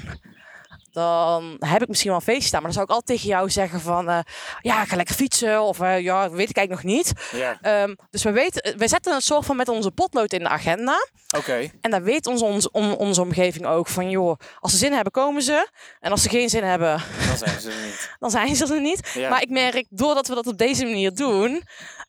[0.98, 2.62] Dan heb ik misschien wel een feestje staan.
[2.62, 4.10] Maar dan zou ik altijd tegen jou zeggen van...
[4.10, 4.20] eh,
[4.62, 5.62] ja, ik ga lekker fietsen.
[5.62, 7.12] Of eh, ja, weet ik eigenlijk nog niet.
[7.32, 10.48] Ja, Ehm, dus we, weten, we zetten een soort van met onze potlood in de
[10.50, 11.08] agenda.
[11.38, 11.72] oké.
[11.82, 14.10] En daar weet ons, ons, om, onze omgeving ook van...
[14.10, 15.68] joh, als ze zin hebben, komen ze.
[16.00, 18.10] En als ze geen zin hebben, Dan zijn ze er niet.
[18.20, 19.12] dan zijn ze er niet.
[19.14, 19.30] Ja.
[19.30, 21.64] Maar ik merk, doordat we dat op deze manier doen...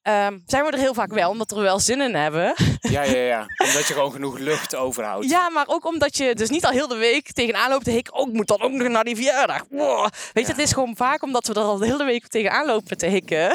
[0.09, 2.55] ehm, zijn we er heel vaak wel, omdat we er wel zin in hebben.
[2.81, 3.47] Ja, ja, ja.
[3.67, 5.31] Omdat je gewoon genoeg lucht overhoudt.
[5.31, 8.15] Ja, maar ook omdat je dus niet al heel de week tegenaan loopt te hikken.
[8.15, 9.65] Oh, ik moet dan ook nog naar die verjaardag.
[9.71, 10.09] Wow.
[10.33, 12.97] Weet je, het is gewoon vaak omdat we er al de hele week tegenaan lopen
[12.97, 13.53] te hikken.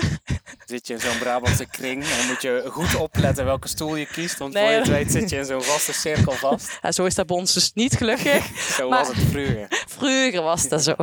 [0.65, 4.05] Zit je in zo'n Brabantse kring en dan moet je goed opletten welke stoel je
[4.05, 4.37] kiest.
[4.37, 4.63] Want Nee.
[4.63, 6.77] voor je het weet zit je in zo'n vaste cirkel vast.
[6.81, 8.45] Ja, zo is dat bij ons dus niet gelukkig.
[8.77, 9.67] Zo Maar- was het vroeger.
[9.87, 10.93] Vroeger was dat zo.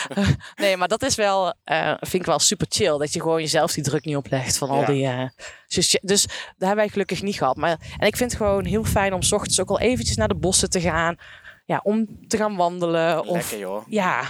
[0.56, 2.98] nee, maar dat is wel, eh, vind ik wel super chill.
[2.98, 4.74] Dat je gewoon jezelf die druk niet oplegt van Ja.
[4.92, 5.06] Die...
[5.06, 5.28] eh,
[5.68, 7.56] dus, dus daar hebben wij gelukkig niet gehad.
[7.56, 10.28] Maar, en ik vind het gewoon heel fijn om 's ochtends ook al eventjes naar
[10.28, 11.16] de bossen te gaan.
[11.64, 13.24] Ja, om te gaan wandelen.
[13.24, 13.82] Of, Lekker joh.
[13.88, 14.22] ja,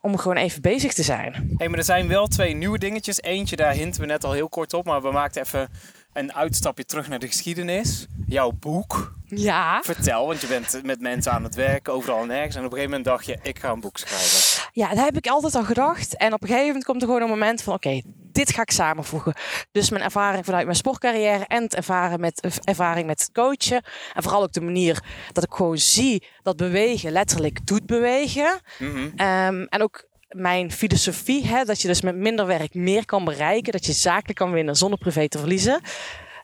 [0.00, 1.54] om gewoon even bezig te zijn.
[1.56, 3.22] Hey, maar er zijn wel twee nieuwe dingetjes.
[3.22, 5.68] Eentje, daar hinten we net al heel kort op, maar we maakten even
[6.12, 8.06] een uitstapje terug naar de geschiedenis.
[8.26, 9.14] Jouw boek.
[9.24, 9.80] Ja.
[9.82, 12.54] Vertel, want je bent met mensen aan het werk, overal en nergens.
[12.56, 14.64] En op een gegeven moment dacht je, ik ga een boek schrijven.
[14.72, 16.16] Ja, dat heb ik altijd al gedacht.
[16.16, 18.00] En op een gegeven moment komt er gewoon een moment van, oké,
[18.36, 19.34] dit ga ik samenvoegen.
[19.72, 23.82] Dus mijn ervaring vanuit mijn sportcarrière en het ervaren met, ervaring met coachen.
[24.12, 28.60] En vooral ook de manier dat ik gewoon zie dat bewegen letterlijk doet bewegen.
[28.78, 29.08] Mhm.
[29.16, 33.72] Ehm, en ook mijn filosofie, hè, dat je dus met minder werk meer kan bereiken.
[33.72, 35.80] Dat je zakelijk kan winnen zonder privé te verliezen.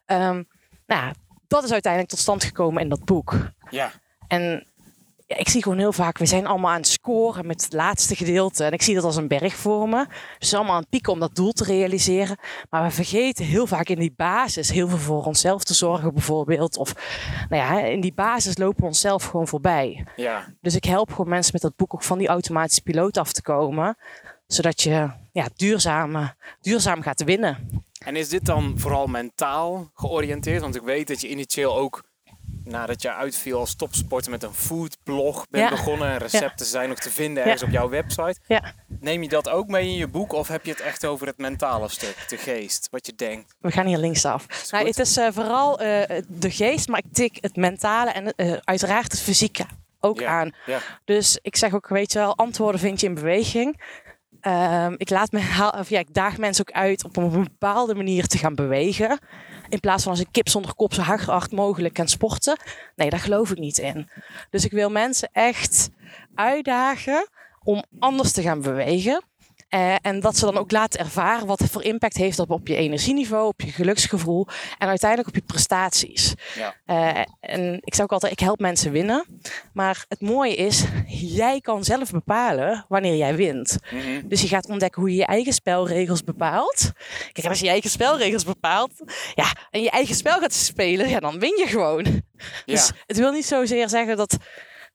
[0.07, 0.42] Ehm,
[0.87, 1.12] nou,
[1.48, 3.37] dat is uiteindelijk tot stand gekomen in dat boek.
[3.70, 3.92] Ja,
[4.28, 4.71] En
[5.32, 8.16] ja, ik zie gewoon heel vaak, we zijn allemaal aan het scoren met het laatste
[8.16, 8.64] gedeelte.
[8.64, 10.04] En ik zie dat als een berg voor me.
[10.06, 12.36] Dus we zijn allemaal aan het pieken om dat doel te realiseren.
[12.70, 16.76] Maar we vergeten heel vaak in die basis heel veel voor onszelf te zorgen bijvoorbeeld.
[16.76, 16.94] Of
[17.48, 20.04] nou ja, in die basis lopen we onszelf gewoon voorbij.
[20.16, 20.54] ja.
[20.60, 23.42] Dus ik help gewoon mensen met dat boek ook van die automatische piloot af te
[23.42, 23.96] komen.
[24.46, 27.82] Zodat je ja, duurzaam, duurzaam gaat winnen.
[27.98, 30.60] En is dit dan vooral mentaal georiënteerd?
[30.60, 32.02] Want ik weet dat je initieel ook,
[32.64, 35.70] nadat je uitviel als topsporter met een foodblog bent Ja.
[35.70, 36.09] begonnen.
[36.11, 37.66] En recepten zijn nog te vinden ergens Ja.
[37.66, 38.37] op jouw website.
[38.46, 40.33] Ja, Neem je dat ook mee in je boek?
[40.33, 43.55] Of heb je het echt over het mentale stuk, de geest, wat je denkt?
[43.61, 44.70] we gaan hier linksaf.
[44.70, 48.53] Nou, het is eh, vooral eh, de geest, maar ik tik het mentale en eh,
[48.64, 49.64] uiteraard het fysieke
[50.01, 50.51] ook aan.
[50.66, 53.81] Ja, Dus ik zeg ook, weet je wel, antwoorden vind je in beweging.
[54.40, 55.40] Ehm, ik, laat me,
[55.81, 59.18] of ja, ik daag mensen ook uit om op een bepaalde manier te gaan bewegen.
[59.72, 62.58] In plaats van als een kip zonder kop zo hard mogelijk kan sporten.
[62.96, 64.11] Nee, daar geloof ik niet in.
[64.50, 65.90] Dus ik wil mensen echt
[66.35, 67.28] uitdagen
[67.62, 69.22] om anders te gaan bewegen.
[69.72, 72.76] Eh, en dat ze dan ook laten ervaren wat voor impact heeft dat op je
[72.76, 74.46] energieniveau, op je geluksgevoel
[74.78, 76.35] en uiteindelijk op je prestaties.
[76.54, 76.74] ja.
[76.85, 79.24] Eh, en ik zeg ook altijd, ik help mensen winnen.
[79.72, 83.78] Maar het mooie is, jij kan zelf bepalen wanneer jij wint.
[83.90, 84.28] Mhm.
[84.28, 86.92] Dus je gaat ontdekken hoe je je eigen spelregels bepaalt.
[87.32, 88.92] Kijk, als je je eigen spelregels bepaalt,
[89.35, 92.22] ja, en je eigen spel gaat spelen, ja, dan win je gewoon.
[92.64, 94.37] Dus het wil niet zozeer zeggen dat,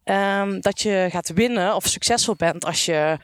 [0.04, 3.18] ehm, dat je gaat winnen of succesvol bent als je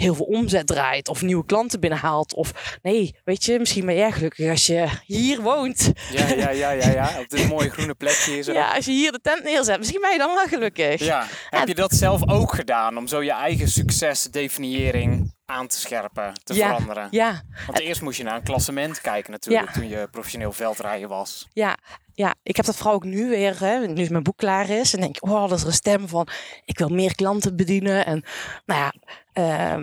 [0.00, 2.34] heel veel omzet draait of nieuwe klanten binnenhaalt.
[2.34, 5.92] Of nee, weet je, misschien ben jij gelukkig als je hier woont.
[6.12, 7.14] Ja, ja, ja, ja, ja.
[7.20, 8.52] Op dit mooie groene plekje zo.
[8.52, 11.04] Ja, als je hier de tent neerzet, misschien ben je dan wel gelukkig.
[11.04, 11.26] Ja.
[11.50, 16.54] Heb je dat zelf ook gedaan om zo je eigen succesdefiniëring aan te scherpen, te
[16.54, 17.08] Ja, veranderen?
[17.10, 19.72] Ja, Want eerst moest je naar een klassement kijken natuurlijk, Ja.
[19.72, 21.48] toen je professioneel veldrijden was.
[21.52, 21.76] ja,
[22.14, 24.94] ja, ik heb dat vooral ook nu weer, hè, nu mijn boek klaar is.
[24.94, 26.28] En denk ik, oh, dat is er een stem van,
[26.64, 28.06] ik wil meer klanten bedienen.
[28.06, 28.24] En
[28.66, 28.92] nou ja,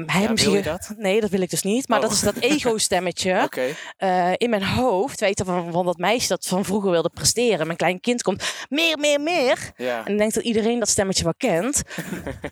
[0.05, 0.51] hij Ja, misschien...
[0.51, 0.93] wil je dat?
[0.97, 1.87] Nee, dat wil ik dus niet.
[1.87, 2.03] Maar Oh.
[2.03, 3.49] dat is dat ego-stemmetje
[3.97, 5.19] eh, in mijn hoofd.
[5.19, 7.65] Weet je, van, van dat meisje dat van vroeger wilde presteren.
[7.65, 9.57] Mijn klein kind komt, meer, meer, meer.
[9.75, 10.05] Ja.
[10.05, 11.81] En ik denk dat iedereen dat stemmetje wel kent.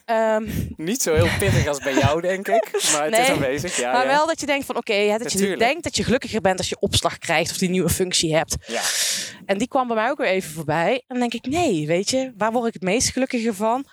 [0.05, 0.43] Ehm,
[0.75, 2.69] Niet zo heel pittig als bij jou, denk ik.
[2.93, 3.77] Maar het is aanwezig.
[3.77, 6.41] Ja, maar wel dat je denkt van, oké, hè, dat je denkt dat je gelukkiger
[6.41, 8.55] bent als je opslag krijgt of die nieuwe functie hebt.
[8.67, 8.81] Ja.
[9.45, 10.93] En die kwam bij mij ook weer even voorbij.
[10.93, 13.85] En dan denk ik, nee, weet je, waar word ik het meest gelukkiger van?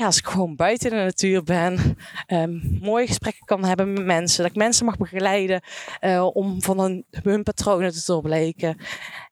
[0.00, 4.04] Ja, als ik gewoon buiten in de natuur ben, ehm, mooie gesprekken kan hebben met
[4.04, 5.60] mensen, dat ik mensen mag begeleiden
[6.00, 8.76] eh, om van hun, hun patronen te doorbreken.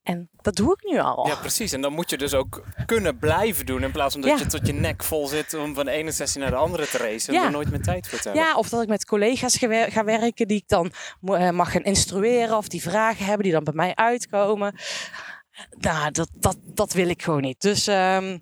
[0.02, 1.26] En dat doe ik nu al.
[1.26, 1.72] ja, precies.
[1.72, 3.82] En dan moet je dus ook kunnen blijven doen.
[3.82, 4.38] In plaats van dat Ja.
[4.38, 6.98] je tot je nek vol zit om van de ene sessie naar de andere te
[6.98, 7.34] racen.
[7.34, 7.46] En Ja.
[7.46, 8.46] er nooit meer tijd voor te hebben.
[8.46, 10.92] Ja, of dat ik met collega's ga, wer- ga werken die ik dan
[11.24, 14.74] eh, mag gaan instrueren of die vragen hebben die dan bij mij uitkomen.
[15.78, 17.60] Nou, dat, dat, dat wil ik gewoon niet.
[17.60, 18.38] Dus ehm,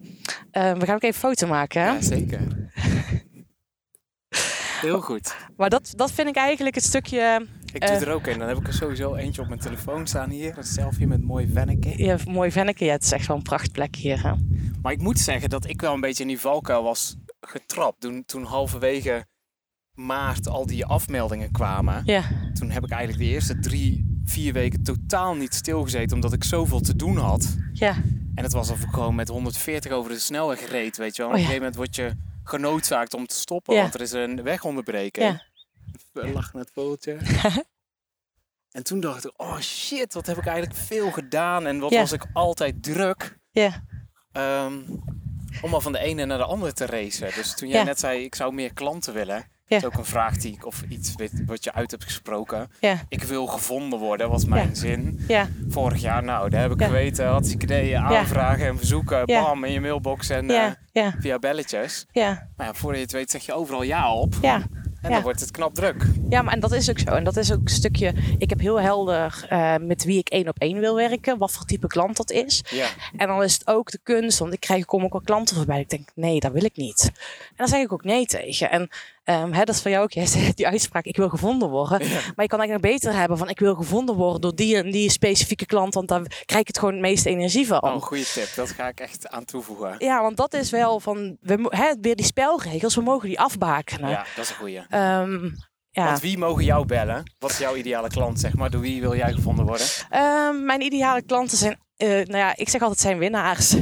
[0.51, 1.81] eh, we gaan ook even een foto maken.
[1.83, 1.87] Hè?
[1.89, 2.41] Ja, zeker.
[4.81, 5.37] Heel goed.
[5.57, 8.01] Maar dat, dat vind ik eigenlijk het stukje Ik doe Eh.
[8.03, 8.39] er ook een.
[8.39, 10.59] Dan heb ik er sowieso eentje op mijn telefoon staan hier.
[10.59, 12.03] Een selfie met mooi venneke.
[12.05, 12.85] ja, mooi venneke.
[12.85, 14.23] Ja, het is echt wel een prachtplek hier.
[14.23, 14.33] Hè?
[14.83, 18.01] Maar ik moet zeggen dat ik wel een beetje in die valkuil was getrapt.
[18.01, 19.27] Toen, toen halverwege
[19.95, 22.03] maart al die afmeldingen kwamen.
[22.05, 22.23] Ja,
[22.55, 26.15] Toen heb ik eigenlijk de eerste drie, vier weken totaal niet stilgezeten.
[26.15, 27.57] Omdat ik zoveel te doen had.
[27.73, 27.95] ja,
[28.35, 30.97] En het was alsof ik gewoon met 140 over de snelweg reed.
[30.97, 31.31] Weet je wel.
[31.31, 33.75] En Oh op een gegeven moment word je genoodzaakt om te stoppen.
[33.75, 33.81] Ja.
[33.81, 35.27] Want er is een wegonderbreking.
[35.27, 35.43] ja.
[36.13, 37.17] We lachen het vogeltje.
[38.77, 41.67] en toen dacht ik, oh shit, wat heb ik eigenlijk veel gedaan.
[41.67, 42.01] En wat Ja.
[42.01, 43.39] was ik altijd druk.
[43.51, 43.83] ja.
[44.33, 44.75] Ehm,
[45.63, 47.31] om al van de ene naar de andere te racen.
[47.35, 49.45] Dus toen jij net zei, ik zou meer klanten willen.
[49.69, 51.15] Dat is ook een vraag die ik, of iets
[51.47, 52.71] wat je uit hebt gesproken.
[53.09, 55.25] Ik wil gevonden worden, was mijn zin.
[55.29, 57.27] ja, Vorig jaar, nou, daar heb ik geweten.
[57.27, 59.27] Hartstikke ideeën, aanvragen en verzoeken.
[59.27, 60.51] Bam, in je mailbox en
[60.93, 62.07] eh, via belletjes.
[62.13, 64.35] ja, Maar ja, voordat je het weet zeg je overal ja op.
[64.43, 64.63] ja.
[65.03, 65.19] En Ja.
[65.19, 66.05] dan wordt het knap druk.
[66.29, 67.11] Ja, maar en dat is ook zo.
[67.11, 68.15] En dat is ook een stukje.
[68.39, 71.65] Ik heb heel helder eh, met wie ik één op één wil werken, wat voor
[71.65, 72.65] type klant dat is.
[72.71, 72.87] Ja.
[73.17, 75.81] En dan is het ook de kunst, want ik krijg kom ook wel klanten voorbij.
[75.81, 77.11] Ik denk, nee, dat wil ik niet.
[77.49, 78.71] En dan zeg ik ook nee tegen.
[78.71, 78.89] En
[79.27, 80.13] Ehm, hè, dat is voor jou ook
[80.57, 81.99] die uitspraak, ik wil gevonden worden.
[81.99, 84.91] Maar je kan eigenlijk nog beter hebben van, ik wil gevonden worden door die en
[84.91, 85.95] die specifieke klant.
[85.95, 87.83] Want dan krijg ik het gewoon het meeste energie van.
[87.83, 88.55] Oh, een goede tip.
[88.55, 89.95] Dat ga ik echt aan toevoegen.
[89.99, 94.11] Ja, want dat is wel van, we, hè, weer die spelregels, we mogen die afbakenen.
[94.11, 94.87] Ja, dat is een goede.
[94.89, 95.45] Ehm,
[95.91, 96.05] ja.
[96.05, 97.33] Want wie mogen jou bellen?
[97.39, 98.71] Wat is jouw ideale klant, zeg maar?
[98.71, 99.87] Door wie wil jij gevonden worden?
[100.11, 103.73] Ehm, mijn ideale klanten zijn, eh, nou ja, ik zeg altijd zijn winnaars.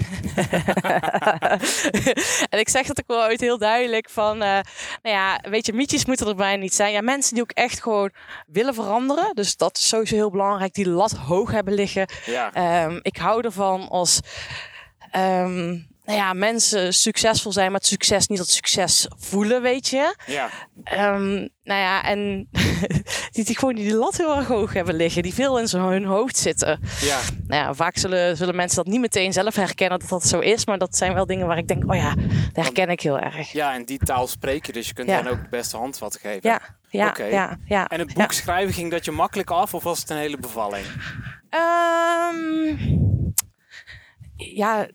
[2.51, 4.59] en ik zeg dat ook wel uit heel duidelijk van, eh,
[5.03, 6.93] nou ja, weet je, mietjes moeten er bijna niet zijn.
[6.93, 8.11] Ja, mensen die ook echt gewoon
[8.47, 9.35] willen veranderen.
[9.35, 10.75] Dus dat is sowieso heel belangrijk.
[10.75, 12.09] Die lat hoog hebben liggen.
[12.27, 12.53] Ja.
[12.53, 14.21] Ehm, ik hou ervan als
[15.11, 20.15] ehm, nou ja, mensen succesvol zijn, maar het succes niet dat succes voelen, weet je.
[20.27, 20.49] ja.
[20.85, 22.49] Ehm, nou ja, en
[23.33, 26.37] die, die gewoon die lat heel erg hoog hebben liggen, die veel in hun hoofd
[26.37, 26.81] zitten.
[27.01, 27.19] Ja.
[27.47, 30.67] Nou ja, vaak zullen, zullen mensen dat niet meteen zelf herkennen dat dat zo is,
[30.67, 32.15] maar dat zijn wel dingen waar ik denk, oh ja,
[32.53, 33.53] dat herken ik heel erg.
[33.53, 35.17] ja, en die taal spreek je, dus je kunt Ja.
[35.17, 36.41] hen ook het beste handvat geven.
[36.43, 37.87] Ja, ja, ja, ja.
[37.87, 40.87] En het boek schrijven, ging dat je makkelijk af of was het een hele bevalling?
[41.51, 42.77] Ehm,
[44.37, 44.87] ja,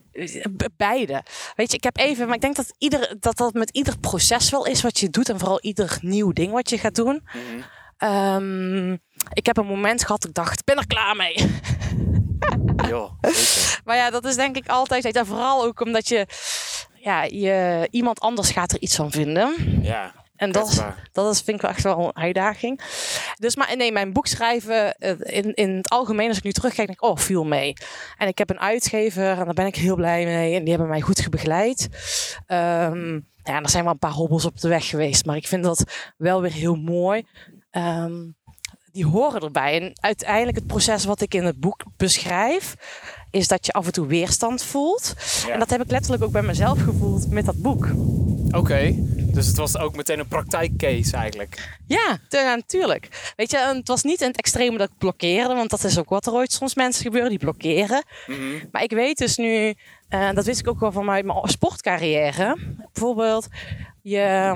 [0.50, 1.22] be- beide.
[1.56, 4.50] Weet je, ik heb even, maar ik denk dat, ieder, dat dat met ieder proces
[4.50, 7.22] wel is wat je doet en vooral ieder nieuw ding wat je gaat doen.
[7.32, 7.62] Mhm.
[7.96, 8.92] Ehm,
[9.32, 11.34] ik heb een moment gehad, dat ik dacht, ik ben er klaar mee.
[13.84, 16.26] Maar ja, dat is denk ik altijd, en vooral ook omdat je,
[16.94, 19.78] ja, je, iemand anders gaat er iets van vinden.
[19.82, 22.80] Ja, En dat, dat is, vind ik wel echt wel een uitdaging.
[23.38, 26.86] Dus maar nee, mijn boek schrijven eh, in, in het algemeen, als ik nu terugkijk,
[26.86, 27.72] denk ik, oh, viel mee.
[28.16, 30.54] En ik heb een uitgever en daar ben ik heel blij mee.
[30.54, 31.88] En die hebben mij goed begeleid.
[32.46, 35.64] Ehm, ja, er zijn wel een paar hobbels op de weg geweest, maar ik vind
[35.64, 35.84] dat
[36.16, 37.26] wel weer heel mooi.
[37.70, 38.28] Ehm,
[38.92, 39.80] die horen erbij.
[39.80, 42.74] En uiteindelijk het proces wat ik in het boek beschrijf,
[43.30, 45.14] is dat je af en toe weerstand voelt.
[45.46, 45.52] Ja.
[45.52, 47.88] En dat heb ik letterlijk ook bij mezelf gevoeld met dat boek.
[48.50, 48.94] Oké,
[49.32, 51.78] dus het was ook meteen een praktijkcase eigenlijk.
[51.86, 53.32] Ja, natuurlijk.
[53.36, 56.08] Weet je, het was niet in het extreme dat ik blokkeerde, want dat is ook
[56.08, 58.04] wat er ooit soms mensen gebeuren, die blokkeren.
[58.26, 58.38] Mhm.
[58.72, 59.74] Maar ik weet dus nu,
[60.08, 62.56] eh, dat wist ik ook wel van mijn mijn sportcarrière.
[62.92, 63.48] Bijvoorbeeld,
[64.02, 64.54] je,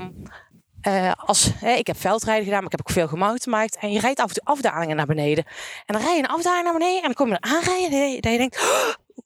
[0.85, 3.77] eh, als, hè, ik heb veldrijden gedaan, maar ik heb ook veel gemountainbiked.
[3.81, 5.45] En je rijdt af en toe afdalingen naar beneden.
[5.85, 8.21] En dan rij je een afdaling naar beneden en dan kom je er aanrijden.
[8.21, 8.57] Dat je denkt,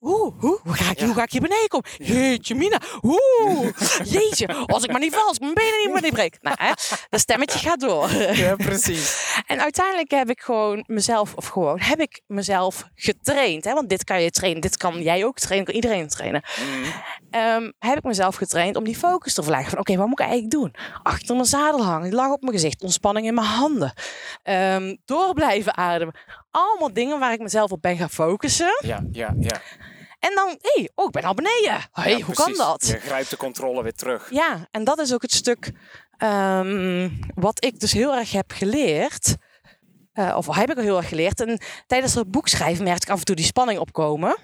[0.02, 1.06] Oeh, hoe, hoe, ga ik, Ja.
[1.06, 1.90] hoe ga ik hier beneden komen?
[1.98, 2.80] Jeetje, Mina.
[3.02, 3.70] Oeh,
[4.14, 4.48] jeetje.
[4.66, 6.38] Als ik maar niet val, als ik mijn benen niet meer niet breek.
[6.42, 6.72] Nou, hè,
[7.10, 8.12] dat stemmetje gaat door.
[8.36, 9.18] Ja, precies.
[9.48, 13.64] En uiteindelijk heb ik gewoon mezelf, of gewoon, heb ik mezelf getraind.
[13.66, 13.74] Hè?
[13.74, 16.44] Want dit kan je trainen, dit kan jij ook trainen, kan iedereen trainen.
[16.60, 16.90] Mhm.
[17.30, 19.70] Ehm, heb ik mezelf getraind om die focus te verleggen.
[19.70, 20.76] Van oké, wat moet ik eigenlijk doen?
[21.04, 23.94] Achter mijn zadel hangen, lag op mijn gezicht, ontspanning in mijn handen.
[24.44, 26.16] Ehm, door blijven ademen.
[26.52, 28.78] Allemaal dingen waar ik mezelf op ben gaan focussen.
[28.86, 29.62] Ja, ja, ja.
[30.20, 31.80] En dan, hé, hey, oh, ik ben al beneden.
[31.92, 32.88] Hey, Ja, hoe kan dat?
[32.88, 34.28] Je grijpt de controle weer terug.
[34.32, 35.72] Ja, en dat is ook het stuk
[36.18, 39.36] ehm, wat ik dus heel erg heb geleerd.
[40.14, 41.40] Eh, of heb ik al heel erg geleerd.
[41.42, 44.38] En tijdens het boek schrijven merkte ik af en toe die spanning opkomen.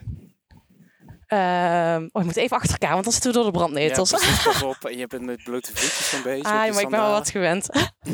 [1.27, 4.09] Ehm, oh, ik moet even achter elkaar, want dan zitten we door de Ja, brandnetels.
[4.09, 4.85] precies, pas op.
[4.85, 6.43] En je bent met blote voetjes een beetje.
[6.43, 7.67] ah, maar ik ben wel wat gewend.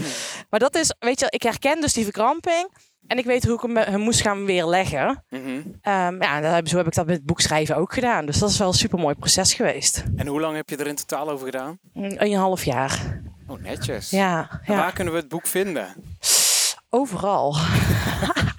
[0.50, 2.90] maar dat is, weet je, ik herken dus die verkramping.
[3.12, 5.24] En ik weet hoe ik hem, hem moest gaan weerleggen.
[5.30, 5.44] Mhm.
[5.82, 8.26] Ehm ja, en dat heb- zo heb ik dat met het boek schrijven ook gedaan.
[8.26, 10.04] Dus dat is wel een super mooi proces geweest.
[10.16, 11.80] En hoe lang heb je er in totaal over gedaan?
[11.94, 13.22] Mm, Een half jaar.
[13.48, 14.10] Oh, netjes.
[14.10, 14.80] Ja, En ja.
[14.80, 15.88] waar kunnen we het boek vinden?
[16.90, 17.56] overal.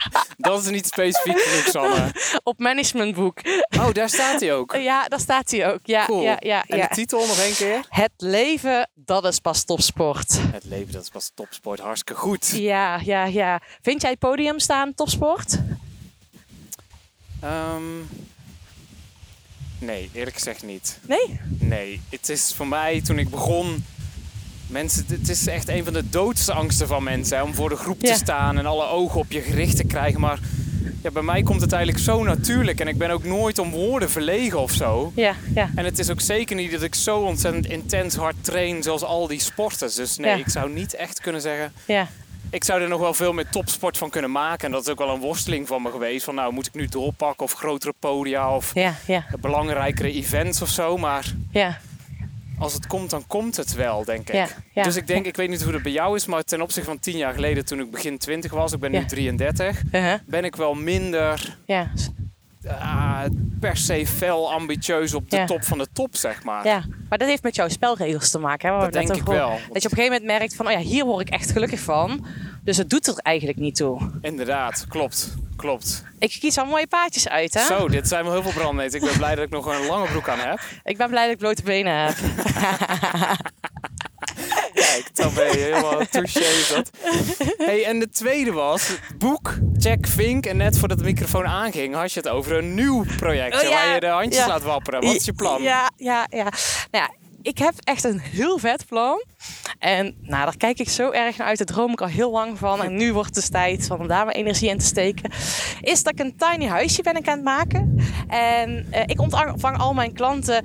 [0.43, 2.15] Dat is niet specifiek genoeg, Sanne.
[2.43, 3.41] Op managementboek.
[3.79, 4.75] Oh, daar staat hij ook.
[4.77, 5.79] Ja, daar staat hij ook.
[5.83, 6.23] Ja, Cool.
[6.23, 7.87] ja, ja, En de titel nog één keer?
[7.89, 10.39] Het leven, dat is pas topsport.
[10.53, 11.81] Het leven, dat is pas topsport.
[11.81, 12.49] Hartstikke goed.
[12.49, 13.61] Ja, ja, ja.
[13.83, 15.59] Vind jij het podium staan topsport?
[17.41, 17.83] Ehm,
[19.79, 20.99] nee, eerlijk gezegd niet.
[21.03, 21.41] Nee?
[21.59, 23.85] Nee, het is voor mij toen ik begon.
[24.73, 28.03] Mensen, het is echt een van de doodsangsten van mensen hè, om voor de groep
[28.03, 28.13] Ja.
[28.13, 30.21] te staan en alle ogen op je gericht te krijgen.
[30.21, 30.39] Maar
[31.03, 34.11] ja, bij mij komt het eigenlijk zo natuurlijk en ik ben ook nooit om woorden
[34.11, 35.13] verlegen of zo.
[35.15, 35.71] Ja, ja.
[35.75, 39.27] En het is ook zeker niet dat ik zo ontzettend intens hard train zoals al
[39.27, 39.95] die sporters.
[39.95, 40.37] Dus nee, Ja.
[40.37, 41.73] ik zou niet echt kunnen zeggen.
[41.87, 42.09] Ja,
[42.51, 44.67] Ik zou er nog wel veel met topsport van kunnen maken.
[44.67, 46.25] En dat is ook wel een worsteling van me geweest.
[46.25, 50.69] Van nou, moet ik nu doorpakken of grotere podia of ja, ja, belangrijkere events of
[50.69, 50.97] zo.
[50.97, 51.79] Maar ja.
[52.59, 54.35] Als het komt, dan komt het wel, denk ik.
[54.35, 56.61] Ja, ja, dus ik denk, ik weet niet hoe dat bij jou is, maar ten
[56.63, 59.01] opzichte van tien jaar geleden toen ik begin 20 was, ik ben Ja.
[59.01, 60.15] nu 33, Uh-huh.
[60.27, 61.91] ben ik wel minder Ja,
[62.69, 63.25] ah,
[63.61, 66.67] per se fel ambitieus op de top van de top, zeg maar.
[66.67, 66.83] ja.
[67.09, 68.73] Maar dat heeft met jouw spelregels te maken.
[68.75, 68.79] Hè?
[68.81, 69.49] Dat denk ik wel.
[69.51, 71.81] Dat je op een gegeven moment merkt van, oh ja, hier word ik echt gelukkig
[71.81, 72.27] van.
[72.65, 74.11] Dus het doet er eigenlijk niet toe.
[74.21, 75.35] Inderdaad, klopt.
[75.63, 76.05] Klopt.
[76.19, 77.61] Ik kies al mooie paadjes uit, hè?
[77.61, 79.01] Zo, dit zijn wel heel veel brandneten.
[79.01, 80.61] Ik ben blij dat ik nog een lange broek aan heb.
[80.85, 82.15] Ik ben blij dat ik blote benen heb.
[84.75, 86.91] Kijk, dan ben je helemaal touché dat.
[87.57, 90.47] Hey, en de tweede was het boek Jack Vink.
[90.47, 93.55] En net voordat de microfoon aanging, had je het over een nieuw project.
[93.55, 94.49] Oh, ja, waar je de handjes ja.
[94.49, 95.01] laat wapperen.
[95.01, 95.63] Wat is je plan?
[95.63, 96.43] Ja, ja, ja.
[96.43, 96.53] Nou
[96.91, 97.11] ja,
[97.43, 99.25] ik heb echt een heel vet plan.
[99.79, 101.59] En nou, daar kijk ik zo erg naar uit.
[101.59, 102.83] Daar droom ik al heel lang van.
[102.83, 105.31] En nu wordt het dus tijd om daar mijn energie in te steken.
[105.81, 108.05] Is dat ik een tiny huisje ben ik aan het maken.
[108.29, 110.65] En eh, ik ontvang al mijn klanten.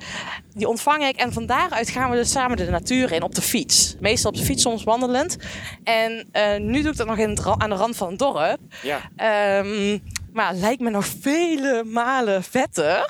[0.54, 1.16] Die ontvang ik.
[1.16, 3.96] En van daaruit gaan we dus samen de natuur in op de fiets.
[4.00, 5.36] Meestal op de fiets, soms wandelend.
[5.84, 8.60] En eh, nu doe ik dat nog in het aan de rand van een dorp.
[8.82, 9.00] Ja.
[9.16, 9.98] Ehm,
[10.32, 13.06] maar het lijkt me nog vele malen vetter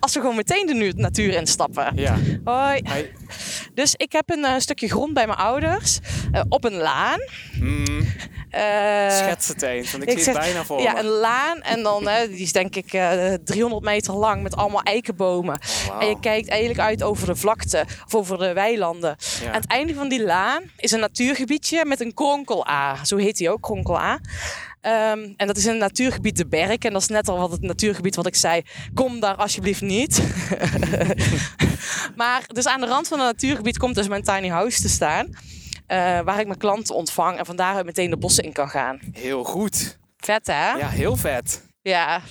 [0.00, 1.92] als we gewoon meteen de natuur instappen.
[1.94, 2.16] ja.
[2.44, 2.82] Hoi.
[3.74, 5.98] Dus ik heb een eh, stukje grond bij mijn ouders
[6.32, 7.18] eh, op een laan.
[7.60, 8.06] mm,
[9.08, 10.98] schets het eens, want ik, zie zeg- het bijna voor ja, me.
[10.98, 14.82] een laan en dan, hè, die is denk ik eh 300 meter lang met allemaal
[14.82, 15.58] eikenbomen.
[15.90, 16.02] Oh.
[16.02, 19.16] En je kijkt eigenlijk uit over de vlakte of over de weilanden.
[19.42, 19.46] Ja.
[19.46, 23.04] Aan het einde van die laan is een natuurgebiedje met een kronkel-A.
[23.04, 24.18] Zo heet die ook, kronkel-A.
[24.86, 26.84] Ehm, en dat is een natuurgebied de Berk.
[26.84, 28.62] En dat is net al wat het natuurgebied wat ik zei.
[28.94, 30.22] Kom daar alsjeblieft niet.
[32.16, 35.26] maar dus aan de rand van het natuurgebied komt dus mijn tiny house te staan.
[35.86, 38.98] eh, waar ik mijn klanten ontvang en van daaruit meteen de bossen in kan gaan.
[39.12, 39.98] Heel goed.
[40.16, 40.72] Vet hè?
[40.72, 41.65] Ja, heel vet.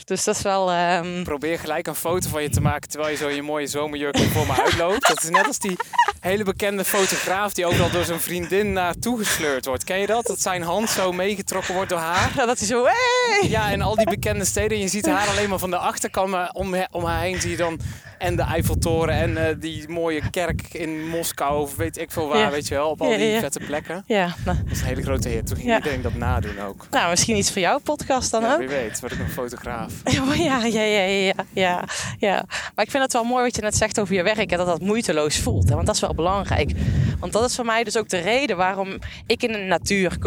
[0.04, 0.72] Dus dat is wel...
[0.72, 3.68] ehm, Probeer gelijk een foto van je te maken terwijl je zo in je mooie
[3.68, 5.08] zomerjurk voor me uitloopt.
[5.08, 5.78] Dat is net als die
[6.20, 9.84] hele bekende fotograaf die ook al door zijn vriendin naartoe gesleurd wordt.
[9.84, 10.26] Ken je dat?
[10.26, 12.32] Dat zijn hand zo meegetrokken wordt door haar.
[12.46, 12.86] dat is zo...
[12.86, 13.50] Hey!
[13.50, 14.80] Ja, en al die bekende steden.
[14.80, 17.58] Je ziet haar alleen maar van de achterkant, maar om, om haar heen zie je
[17.58, 17.80] dan
[18.26, 22.38] en de Eiffeltoren en eh, die mooie kerk in Moskou of weet ik veel waar,
[22.38, 22.50] Ja.
[22.52, 24.04] weet je wel, op al die vette plekken.
[24.08, 25.48] Ja, nou, Dat is een hele grote hit.
[25.48, 26.88] Toen ging iedereen dat nadoen ook.
[26.92, 28.60] nou, misschien iets voor jouw podcast dan Ja, ook.
[28.60, 29.94] wie weet, word ik een fotograaf.
[30.16, 31.84] Ja, ja, ja, ja,
[32.20, 32.44] ja.
[32.76, 34.68] Maar ik vind het wel mooi wat je net zegt over je werk en dat
[34.68, 35.70] dat moeiteloos voelt.
[35.70, 35.76] Hè?
[35.76, 36.72] Want dat is wel belangrijk.
[37.20, 40.18] Want dat is voor mij dus ook de reden waarom ik in een natuur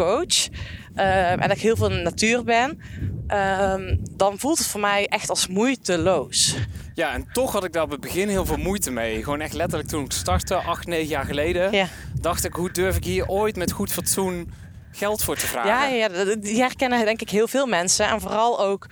[0.99, 1.07] coach.
[1.07, 2.79] eh, en dat ik heel veel in de natuur ben.
[3.27, 6.55] ehm, dan voelt het voor mij echt als moeiteloos.
[6.93, 9.23] Ja, en toch had ik daar op het begin heel veel moeite mee.
[9.23, 11.87] Gewoon echt letterlijk toen ik startte, acht, negen jaar geleden, Ja,
[12.21, 14.51] dacht ik, hoe durf ik hier ooit met goed fatsoen
[14.91, 15.69] geld voor te vragen?
[15.69, 18.07] ja, ja die herkennen denk ik heel veel mensen.
[18.07, 18.85] En vooral ook...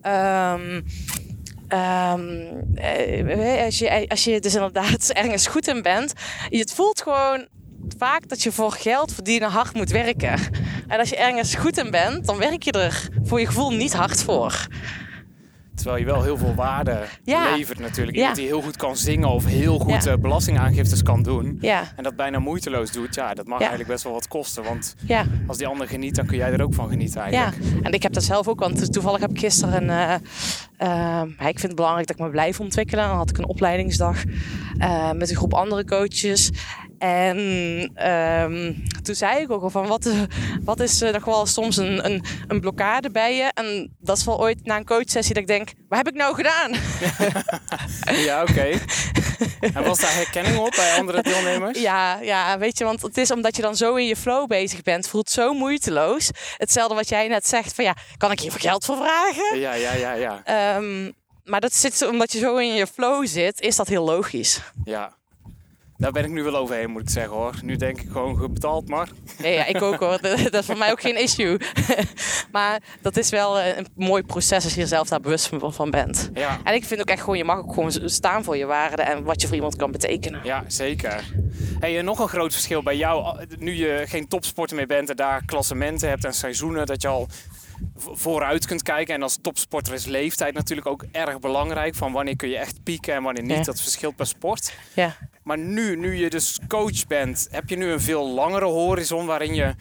[0.00, 0.80] ehm,
[1.68, 2.28] ehm,
[2.74, 6.12] eh, als, je, als je dus inderdaad ergens goed in bent,
[6.48, 7.46] het voelt gewoon
[7.98, 10.38] vaak dat je voor geld verdienen hard moet werken.
[10.88, 13.94] En als je ergens goed in bent, dan werk je er voor je gevoel niet
[13.94, 14.66] hard voor.
[15.74, 17.56] Terwijl je wel heel veel waarde Ja.
[17.56, 18.10] levert natuurlijk.
[18.16, 18.18] Ja.
[18.20, 20.10] Iemand die heel goed kan zingen of heel goed Ja.
[20.12, 21.58] eh, belastingaangiftes kan doen.
[21.60, 23.58] Ja, En dat bijna moeiteloos doet, ja, dat mag Ja.
[23.58, 24.62] eigenlijk best wel wat kosten.
[24.64, 27.42] Want ja, als die ander geniet, dan kun jij er ook van genieten ja.
[27.42, 27.84] eigenlijk.
[27.84, 29.90] En ik heb dat zelf ook, want toevallig heb ik gisteren een.
[30.78, 30.88] eh,
[31.38, 33.06] ja, ik vind het belangrijk dat ik me blijf ontwikkelen.
[33.08, 34.22] Dan had ik een opleidingsdag
[34.78, 36.50] eh, met een groep andere coaches.
[37.08, 40.10] En ehm, toen zei ik ook al van wat,
[40.64, 43.50] wat is eh, nog wel soms een, een, een blokkade bij je.
[43.54, 46.34] En dat is wel ooit na een coachsessie dat ik denk, wat heb ik nou
[46.34, 46.72] gedaan?
[48.26, 48.78] Ja, oké.
[49.74, 51.80] en was daar herkenning op bij andere deelnemers?
[51.80, 54.82] Ja, ja, weet je, want het is omdat je dan zo in je flow bezig
[54.82, 56.30] bent, voelt zo moeiteloos.
[56.56, 59.58] Hetzelfde wat jij net zegt van ja, kan ik hier voor geld voor vragen?
[59.58, 60.40] Ja, ja, ja, ja.
[60.44, 61.10] Ehm,
[61.44, 64.60] maar dat zit zo- omdat je zo in je flow zit, is dat heel logisch.
[64.84, 65.12] ja.
[65.96, 67.54] Daar ben ik nu wel overheen, moet ik zeggen hoor.
[67.62, 69.08] Nu denk ik gewoon betaald maar.
[69.42, 70.18] Ja, ja ik ook hoor.
[70.20, 71.56] Dat is voor mij ook geen issue.
[72.52, 75.90] maar dat is wel eh, een mooi proces als je er zelf daar bewust van-
[75.90, 76.30] bent.
[76.34, 79.02] Ja, En ik vind ook echt gewoon, je mag ook gewoon staan voor je waarde
[79.02, 80.40] en wat je voor iemand kan betekenen.
[80.44, 81.24] ja zeker.
[81.78, 85.16] Hey, en nog een groot verschil bij jou, nu je geen topsporter meer bent en
[85.16, 87.28] daar klassementen hebt en seizoenen, dat je al
[87.96, 89.14] vooruit kunt kijken.
[89.14, 91.94] En als topsporter is leeftijd natuurlijk ook erg belangrijk.
[91.94, 93.56] Van wanneer kun je echt pieken en wanneer niet.
[93.56, 93.62] Ja.
[93.62, 94.74] Dat verschilt per sport.
[94.94, 95.16] Ja.
[95.42, 99.54] Maar nu, nu je dus coach bent, heb je nu een veel langere horizon waarin
[99.54, 99.74] je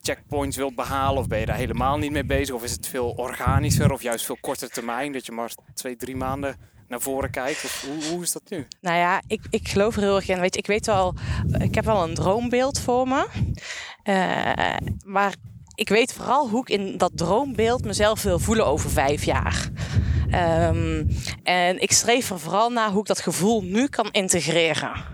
[0.00, 1.18] checkpoints wilt behalen?
[1.18, 2.54] Of ben je daar helemaal niet mee bezig?
[2.54, 5.12] Of is het veel organischer of juist veel korter termijn?
[5.12, 6.56] Dat je maar twee, drie maanden
[6.88, 7.64] naar voren kijkt?
[7.64, 8.66] Of hoe, hoe is dat nu?
[8.80, 10.40] Nou ja, ik, ik geloof er heel erg in.
[10.40, 11.14] Weet ik weet wel,
[11.58, 13.26] ik heb wel een droombeeld voor me.
[14.02, 15.34] Eh, maar
[15.76, 19.68] ik weet vooral hoe ik in dat droombeeld mezelf wil voelen over vijf jaar.
[20.30, 21.04] Ehm,
[21.42, 25.04] en ik streef er vooral naar hoe ik dat gevoel nu kan integreren.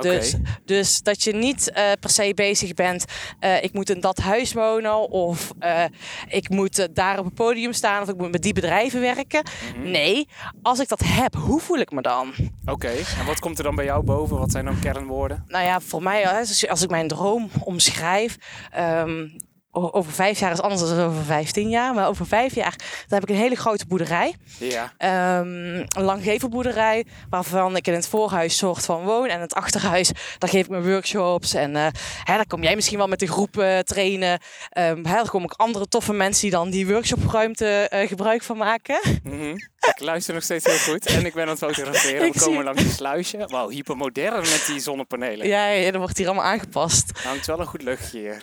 [0.00, 0.34] Dus,
[0.64, 3.04] dus dat je niet eh, per se bezig bent,
[3.38, 5.84] eh, ik moet in dat huis wonen of eh,
[6.28, 9.42] ik moet daar op het podium staan of ik moet met die bedrijven werken.
[9.76, 9.90] Mhm.
[9.90, 10.28] Nee,
[10.62, 12.32] als ik dat heb, hoe voel ik me dan?
[12.64, 14.38] Oké, en wat komt er dan bij jou boven?
[14.38, 15.44] Wat zijn dan kernwoorden?
[15.46, 18.36] Nou ja, voor mij, als, als ik mijn droom omschrijf,
[18.70, 19.26] ehm,
[19.72, 21.94] over vijf jaar is anders dan over vijftien jaar.
[21.94, 24.34] Maar over vijf jaar dan heb ik een hele grote boerderij.
[24.58, 24.92] Ja.
[24.98, 29.26] Ehm, een langgevelboerderij waarvan ik in het voorhuis soort van woon.
[29.28, 31.54] En het achterhuis, daar geef ik mijn workshops.
[31.54, 31.86] En eh
[32.24, 34.40] hè, daar kom jij misschien wel met de groep eh, trainen.
[34.68, 38.56] Ehm hè, daar komen ook andere toffe mensen die dan die workshopruimte eh, gebruik van
[38.56, 39.00] maken.
[39.22, 39.54] Mhm.
[39.80, 41.06] Ik luister nog steeds heel goed.
[41.06, 42.26] En ik ben aan het fotograferen.
[42.26, 43.46] Ik We komen zie- langs een sluisje.
[43.46, 45.46] Wauw, hypermodern met die zonnepanelen.
[45.46, 47.10] Ja, ja, dat wordt hier allemaal aangepast.
[47.10, 48.42] Er hangt wel een goed luchtje hier.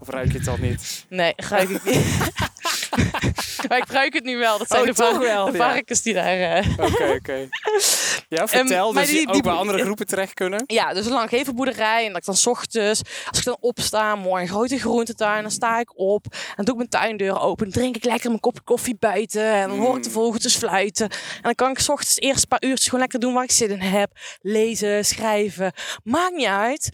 [0.00, 1.04] Of ruik je het al niet?
[1.08, 2.18] Nee, ruik ik niet.
[3.68, 4.58] maar ik ruik het nu wel.
[4.58, 6.40] Dat zijn Oh, de, var- wel, de varkens die daar...
[6.40, 7.48] eh, Oké, oké.
[8.28, 8.86] Ja, vertel.
[8.86, 10.62] Ehm, maar dus die- die, ook die- bij andere groepen terecht kunnen.
[10.66, 12.02] Ja, dus een langgevelboerderij.
[12.06, 15.50] En dat ik dan 's ochtends, als ik dan opsta, mooi een grote groentetuin, dan
[15.50, 16.26] sta ik op.
[16.56, 17.64] En doe ik mijn tuindeur open.
[17.70, 19.44] Dan drink ik lekker mijn kopje koffie buiten.
[19.52, 20.14] En dan hoor ik de Mm.
[20.14, 21.10] vogeltjes fluiten.
[21.10, 23.50] En dan kan ik 's ochtends eerst een paar uurtjes gewoon lekker doen waar ik
[23.50, 24.10] zin in heb.
[24.40, 25.72] Lezen, schrijven.
[26.04, 26.90] Maakt niet uit.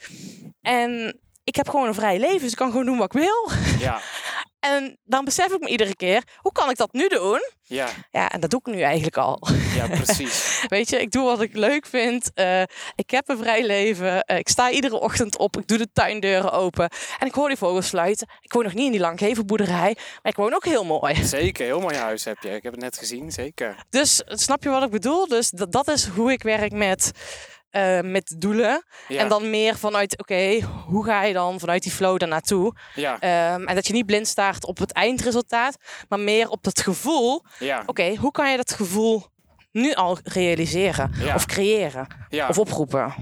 [0.62, 3.50] En ik heb gewoon een vrij leven, dus ik kan gewoon doen wat ik wil.
[3.78, 4.00] Ja,
[4.74, 7.40] En dan besef ik me iedere keer, hoe kan ik dat nu doen?
[7.62, 9.48] ja, Ja, en dat doe ik nu eigenlijk al.
[9.74, 10.60] ja, precies.
[10.68, 12.30] Weet je, ik doe wat ik leuk vind.
[12.34, 12.62] Eh,
[12.94, 14.22] ik heb een vrij leven.
[14.22, 15.56] Eh, ik sta iedere ochtend op.
[15.56, 16.88] Ik doe de tuindeuren open.
[17.18, 18.28] En ik hoor die vogels fluiten.
[18.40, 19.96] Ik woon nog niet in die langgevelboerderij.
[20.22, 21.24] Maar ik woon ook heel mooi.
[21.24, 22.50] Zeker, heel mooi huis heb je.
[22.50, 23.84] Ik heb het net gezien, zeker.
[23.90, 25.26] Dus snap je wat ik bedoel?
[25.26, 27.10] Dus dat, dat is hoe ik werk met,
[27.76, 28.84] eh, met doelen.
[29.08, 32.74] Ja, En dan meer vanuit, oké, hoe ga je dan vanuit die flow daar naartoe?
[32.94, 35.76] ja, Ehm, en dat je niet blind staart op het eindresultaat.
[36.08, 37.44] Maar meer op het gevoel.
[37.58, 39.26] ja, Oké, hoe kan je dat gevoel
[39.72, 41.12] nu al realiseren?
[41.18, 41.34] Ja.
[41.34, 42.06] Of creëren?
[42.28, 42.48] ja.
[42.48, 43.14] Of oproepen?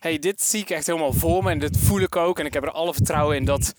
[0.00, 2.38] hey, dit zie ik echt helemaal voor me en dit voel ik ook.
[2.38, 3.72] En ik heb er alle vertrouwen in dat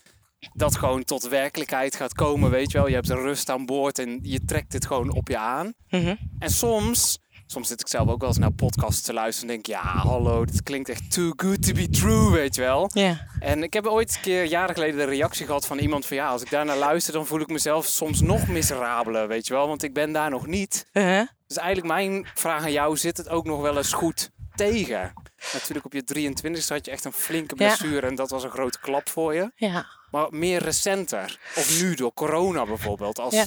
[0.52, 2.88] dat gewoon tot werkelijkheid gaat komen, weet je wel.
[2.88, 5.72] Je hebt rust aan boord en je trekt dit gewoon op je aan.
[5.88, 6.14] Mhm.
[6.38, 9.66] En soms, soms zit ik zelf ook wel eens naar podcasts te luisteren en denk
[9.66, 12.90] ja, hallo, dit klinkt echt too good to be true, weet je wel.
[12.92, 13.26] Ja.
[13.40, 16.28] En ik heb ooit een keer jaren geleden de reactie gehad van iemand van ja,
[16.28, 19.68] als ik daar naar luister, dan voel ik mezelf soms nog miserabeler, weet je wel.
[19.68, 20.86] Want ik ben daar nog niet.
[20.92, 21.26] Uh-huh.
[21.46, 25.12] Dus eigenlijk mijn vraag aan jou, zit het ook nog wel eens goed tegen?
[25.52, 27.66] Natuurlijk op je 23 had je echt een flinke Ja.
[27.66, 29.50] blessure en dat was een grote klap voor je.
[29.56, 29.86] Ja.
[30.10, 33.46] Maar meer recenter, of nu door corona bijvoorbeeld, als Ja.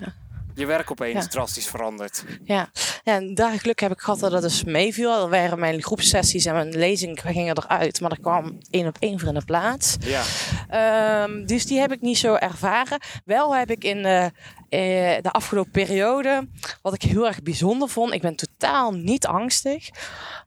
[0.60, 1.30] Je werk opeens Ja.
[1.30, 2.24] drastisch verandert.
[2.44, 2.70] Ja.
[3.04, 5.22] ja, en daar geluk heb ik gehad dat het dus meeviel.
[5.24, 8.02] Er waren mijn groepsessies en mijn lezing gingen eruit.
[8.02, 9.96] Maar er kwam één op één voor in de plaats.
[10.00, 10.24] Ja,
[10.70, 13.00] Ehm, dus die heb ik niet zo ervaren.
[13.26, 14.32] Wel heb ik in de,
[14.70, 16.48] eh, de afgelopen periode,
[16.82, 18.14] wat ik heel erg bijzonder vond.
[18.14, 19.90] Ik ben totaal niet angstig.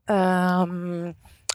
[0.04, 1.12] Ehm,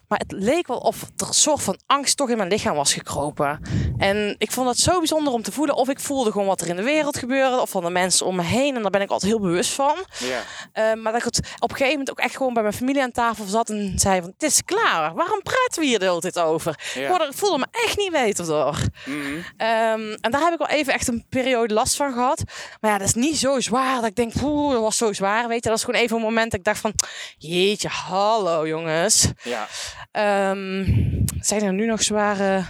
[0.07, 2.93] maar het leek wel of er een soort van angst toch in mijn lichaam was
[2.93, 3.61] gekropen.
[3.97, 5.75] En ik vond het zo bijzonder om te voelen.
[5.75, 7.61] Of ik voelde gewoon wat er in de wereld gebeurde.
[7.61, 8.75] Of van de mensen om me heen.
[8.75, 9.95] En daar ben ik altijd heel bewust van.
[10.19, 10.41] ja,
[10.73, 13.01] Eh, maar dat ik het op een gegeven moment ook echt gewoon bij mijn familie
[13.01, 15.13] aan tafel zat en zei van, het is klaar.
[15.13, 16.79] Waarom praten we hier de hele tijd over?
[16.93, 17.21] Ja.
[17.27, 18.77] Ik voelde me echt niet beter door.
[19.05, 19.37] Mhm.
[19.57, 22.41] Ehm, en daar heb ik wel even echt een periode last van gehad.
[22.81, 25.47] Maar ja, dat is niet zo zwaar dat ik denk, poeh, dat was zo zwaar.
[25.47, 26.93] Weet je, dat is gewoon even een moment dat ik dacht van,
[27.37, 29.27] jeetje, hallo jongens.
[29.43, 29.67] ja.
[30.17, 30.83] Ehm,
[31.39, 32.63] zijn er nu nog zware...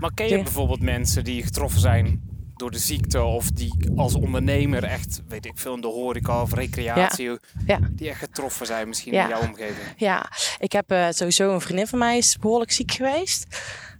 [0.00, 0.42] Maar ken je Ja.
[0.42, 2.20] bijvoorbeeld mensen die getroffen zijn
[2.56, 6.54] door de ziekte of die als ondernemer echt, weet ik veel, in de horeca of
[6.54, 7.30] recreatie,
[7.66, 7.78] Ja.
[7.90, 9.22] die echt getroffen zijn misschien Ja.
[9.22, 9.86] in jouw omgeving?
[9.96, 13.46] Ja, ik heb eh, sowieso een vriendin van mij is behoorlijk ziek geweest.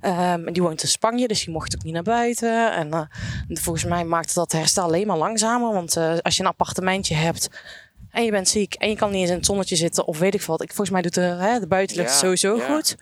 [0.00, 2.72] Ehm, en die woont in Spanje, dus die mocht ook niet naar buiten.
[2.72, 3.00] En eh,
[3.48, 5.72] volgens mij maakte dat herstel alleen maar langzamer.
[5.72, 7.50] Want eh, als je een appartementje hebt
[8.10, 10.34] en je bent ziek en je kan niet eens in het zonnetje zitten of weet
[10.34, 10.62] ik wat.
[10.62, 12.74] Ik, volgens mij doet de, hè, de buitenlucht Ja, sowieso ja.
[12.74, 12.96] goed.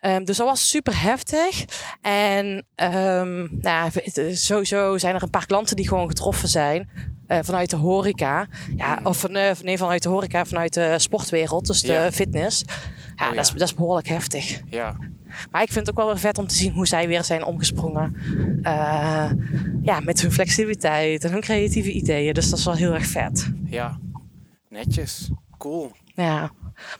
[0.00, 1.64] Ehm, dus dat was super heftig.
[2.00, 6.88] En ehm, nou, is sowieso zijn er een paar klanten die gewoon getroffen zijn.
[7.26, 8.46] eh, vanuit de horeca.
[8.76, 12.12] Ja, of van, eh, nee, vanuit de horeca, vanuit de sportwereld, dus de Ja.
[12.12, 12.62] fitness.
[13.16, 13.58] Ja, Oh, Dat, is, ja.
[13.58, 14.60] dat is behoorlijk heftig.
[14.70, 14.96] Ja,
[15.50, 17.44] Maar ik vind het ook wel weer vet om te zien hoe zij weer zijn
[17.44, 18.16] omgesprongen.
[18.62, 19.30] Eh,
[19.82, 22.34] ja, met hun flexibiliteit en hun creatieve ideeën.
[22.34, 23.50] Dus dat is wel heel erg vet.
[23.66, 23.98] ja.
[24.68, 25.30] Netjes.
[25.58, 25.90] Cool.
[26.14, 26.50] Ja.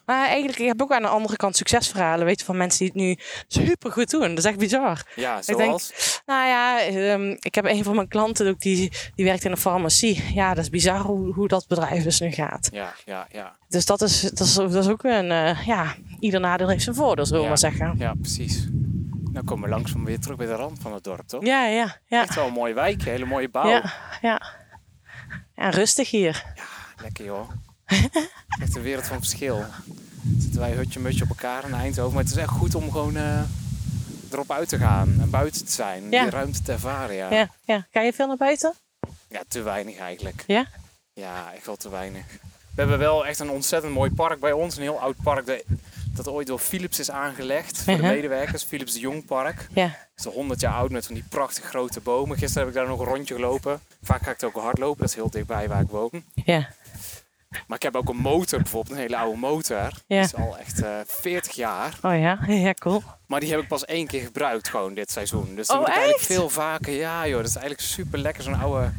[0.06, 2.88] Maar eigenlijk, ik heb ook aan de andere kant succesverhalen, weet je, van mensen die
[2.88, 4.28] het nu super goed doen.
[4.28, 5.02] Dat is echt bizar.
[5.14, 6.20] Ja, denk- zoals?
[6.26, 9.56] Nou ja, ehm, ik heb een van mijn klanten ook, die, die werkt in een
[9.56, 10.24] farmacie.
[10.34, 12.68] Ja, dat is bizar hoe, hoe dat bedrijf dus nu gaat.
[12.72, 13.56] Ja, ja, ja.
[13.68, 16.96] Dus dat is, dat is, dat is ook een, eh, ja, ieder nadeel heeft zijn
[16.96, 17.48] voordeel, zullen we Ja.
[17.48, 17.94] maar zeggen.
[17.98, 18.66] Ja, precies.
[19.32, 21.44] Dan komen we langzaam weer terug bij de rand van het dorp, toch?
[21.44, 22.22] Ja, ja, ja.
[22.22, 23.68] Echt wel een mooie wijk, hele mooie bouw.
[23.68, 24.42] Ja, ja.
[25.54, 26.44] Ja, rustig hier.
[27.02, 27.50] Lekker joh.
[28.62, 29.64] Echt een wereld van verschil.
[30.38, 32.14] Zitten wij hutje mutje op elkaar in Eindhoven.
[32.14, 33.40] Maar het is echt goed om gewoon eh,
[34.30, 36.10] erop uit te gaan en buiten te zijn.
[36.10, 36.22] Ja.
[36.22, 37.30] Die ruimte te ervaren, ja.
[37.30, 37.36] ja.
[37.38, 37.86] Ja, ja.
[37.90, 38.74] Ga je veel naar buiten?
[39.48, 40.44] te weinig eigenlijk.
[40.46, 40.66] Ja?
[41.12, 42.24] Ja, echt wel te weinig.
[42.74, 44.76] We hebben wel echt een ontzettend mooi park bij ons.
[44.76, 45.64] Een heel oud park.
[46.14, 48.10] Dat ooit door Philips is aangelegd voor de Mhm.
[48.12, 48.62] medewerkers.
[48.62, 49.66] Philips de Jongpark.
[49.74, 49.84] Ja.
[49.84, 52.38] Het is al 100 jaar oud met van die prachtige grote bomen.
[52.38, 53.80] Gisteren heb ik daar nog een rondje gelopen.
[54.02, 56.10] Vaak ga ik er ook hardlopen, dat is heel dichtbij waar ik woon.
[56.34, 56.68] Ja.
[57.66, 59.76] Maar ik heb ook een motor bijvoorbeeld, een hele oude motor.
[59.76, 59.90] Ja.
[60.06, 61.98] Die is al echt eh 40 jaar.
[62.02, 63.02] Oh ja, ja, cool.
[63.26, 65.54] Maar die heb ik pas één keer gebruikt gewoon dit seizoen.
[65.54, 66.92] Dus dan Oh, moet ik eigenlijk veel vaker.
[66.92, 68.42] Ja joh, dat is eigenlijk super lekker.
[68.42, 68.90] Zo'n oude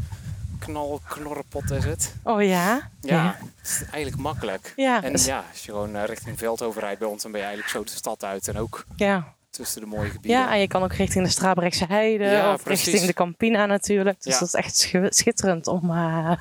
[0.59, 2.15] knal knorrenpot is het.
[2.23, 2.89] Oh ja?
[3.01, 4.73] Ja, het is eigenlijk makkelijk.
[4.75, 7.39] Ja, En dus- ja, als je gewoon eh, richting Veldhoven rijdt bij ons, dan ben
[7.41, 8.47] je eigenlijk zo de stad uit.
[8.47, 9.33] En ook ja.
[9.49, 10.39] tussen de mooie gebieden.
[10.39, 12.85] Ja, en je kan ook richting de Strabrechtse Heide Ja, of precies.
[12.85, 14.21] richting de Campina natuurlijk.
[14.23, 16.31] Dus dat is echt schi- schitterend om, eh,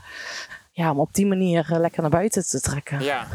[0.72, 3.02] ja, om op die manier eh, lekker naar buiten te trekken.
[3.02, 3.26] Ja.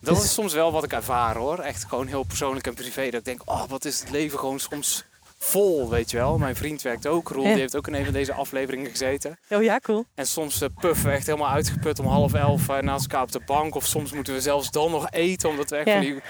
[0.00, 1.58] Dat Dus- is soms wel wat ik ervaar hoor.
[1.58, 3.04] Echt gewoon heel persoonlijk en privé.
[3.04, 5.04] Dat ik denk, oh wat is het leven gewoon soms
[5.38, 6.38] vol, weet je wel.
[6.38, 7.28] Mijn vriend werkt ook.
[7.28, 7.50] Roel, Ja.
[7.50, 9.38] die heeft ook in een van deze afleveringen gezeten.
[9.48, 10.04] Oh ja, cool.
[10.14, 13.32] En soms eh, puffen we echt helemaal uitgeput om half elf eh, naast elkaar op
[13.32, 13.74] de bank.
[13.74, 15.92] Of soms moeten we zelfs dan nog eten, omdat we echt Ja.
[15.92, 16.20] van die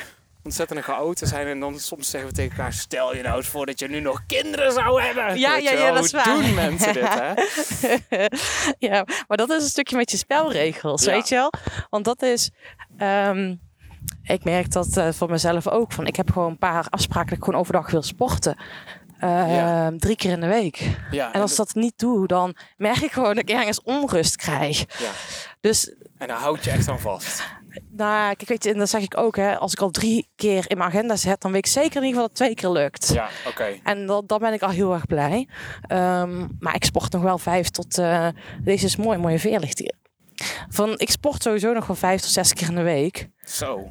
[0.44, 1.46] ontzettende chaoten zijn.
[1.46, 4.00] En dan soms zeggen we tegen elkaar, stel je nou eens voor dat je nu
[4.00, 5.38] nog kinderen zou hebben.
[5.38, 6.34] Ja, Weet ja, dat is Hoe waar.
[6.34, 7.32] doen mensen dit, hè?
[8.88, 11.12] ja, maar dat is een stukje met je spelregels, Ja.
[11.12, 11.52] weet je wel?
[11.90, 12.50] Want dat is...
[12.98, 13.54] ehm,
[14.22, 15.92] ik merk dat eh, voor mezelf ook.
[15.92, 18.56] Van, ik heb gewoon een paar afspraken dat ik gewoon overdag wil sporten.
[19.18, 19.92] Ehm, Ja.
[19.96, 20.90] Drie keer in de week.
[21.10, 24.36] Ja, En als ik dat niet doe, dan merk ik gewoon dat ik ergens onrust
[24.36, 24.78] krijg.
[24.98, 25.10] ja.
[25.60, 27.42] Dus en daar houd je echt aan vast.
[27.90, 29.58] Nou, kijk, weet je, en dat zeg ik ook, hè.
[29.58, 32.08] Als ik al drie keer in mijn agenda zet, dan weet ik zeker in ieder
[32.08, 33.12] geval dat het twee keer lukt.
[33.12, 33.78] Ja, oké.
[33.82, 35.48] En dat, dan ben ik al heel erg blij.
[35.86, 37.98] Ehm, maar ik sport nog wel vijf tot...
[37.98, 38.28] eh,
[38.62, 39.94] deze is mooi, mooie veerlicht hier.
[40.68, 43.28] Van, ik sport sowieso nog wel vijf tot zes keer in de week.
[43.44, 43.90] Zo.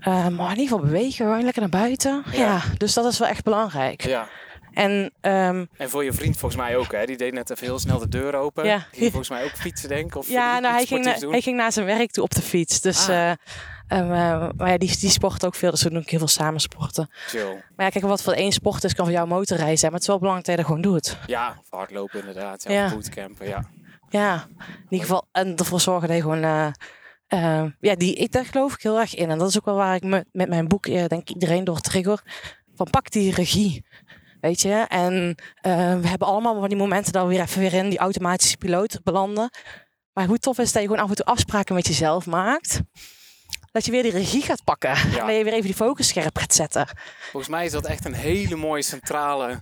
[0.00, 2.22] Eh, maar in ieder geval bewegen, gewoon lekker naar buiten.
[2.32, 2.38] Ja.
[2.38, 4.02] Ja, dus dat is wel echt belangrijk.
[4.02, 4.28] Ja.
[4.72, 7.06] En ehm, En voor je vriend volgens mij ook, hè?
[7.06, 8.64] Die deed net even heel snel de deur open.
[8.64, 8.78] Ja.
[8.92, 10.16] Ging volgens mij ook fietsen, denk ik.
[10.16, 12.80] Of ja, nou, hij, ging, na- hij ging naar zijn werk toe op de fiets.
[12.80, 13.30] Dus, Ah.
[13.30, 13.36] eh,
[13.88, 15.70] ehm, eh, maar ja, die, die sport ook veel.
[15.70, 17.10] Dus we doen ook heel veel samen sporten.
[17.26, 17.44] Chill.
[17.76, 19.90] Maar ja, kijk, wat voor één sport is, kan voor jou motorrijden zijn.
[19.92, 21.16] Maar het is wel belangrijk dat je dat gewoon doet.
[21.26, 22.62] Ja, hardlopen inderdaad.
[22.62, 22.90] Ja, Ja.
[22.94, 23.64] bootcampen, ja.
[24.08, 25.28] Ja, in ieder geval.
[25.32, 26.42] En ervoor zorgen dat je gewoon...
[26.42, 26.66] eh,
[27.26, 29.30] eh, ja, die, ik, daar geloof ik heel erg in.
[29.30, 31.80] En dat is ook wel waar ik me, met mijn boek, denk ik, iedereen door
[31.80, 32.22] trigger.
[32.74, 33.84] Van pak die regie.
[34.42, 34.84] Weet je?
[34.88, 37.98] En eh, we hebben allemaal van die momenten dat we weer even weer in die
[37.98, 39.50] automatische piloot belanden.
[40.12, 42.80] Maar hoe tof is dat je gewoon af en toe afspraken met jezelf maakt.
[43.72, 44.90] Dat je weer die regie gaat pakken.
[44.90, 46.88] En dat je weer even die focus scherp gaat zetten.
[47.30, 49.60] Volgens mij is dat echt een hele mooie centrale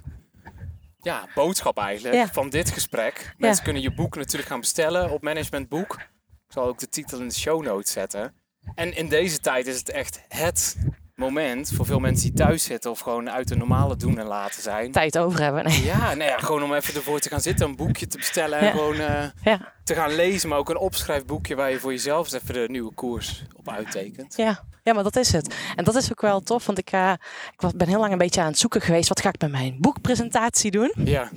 [1.01, 2.29] ja, boodschap eigenlijk Ja.
[2.33, 3.35] van dit gesprek.
[3.37, 5.95] Mensen kunnen je boek natuurlijk gaan bestellen op Management Boek.
[6.47, 8.35] Ik zal ook de titel in de show notes zetten.
[8.75, 10.77] En in deze tijd is het echt het
[11.21, 14.63] moment voor veel mensen die thuis zitten of gewoon uit de normale doen en laten
[14.63, 14.93] zijn.
[14.93, 15.65] Tijd over hebben.
[15.65, 15.85] Nee.
[15.85, 18.65] Ja, nou ja, gewoon om even ervoor te gaan zitten, een boekje te bestellen en
[18.65, 18.71] Ja.
[18.71, 20.49] gewoon eh, Ja, te gaan lezen.
[20.49, 24.37] Maar ook een opschrijfboekje waar je voor jezelf eens even de nieuwe koers op uittekent.
[24.37, 24.65] ja.
[24.83, 25.55] ja, maar dat is het.
[25.77, 26.67] En dat is ook wel tof.
[26.67, 27.13] Want ik, eh,
[27.53, 29.09] ik was- ben heel lang een beetje aan het zoeken geweest.
[29.09, 30.93] Wat ga ik met mijn boekpresentatie doen?
[30.97, 31.31] Ja,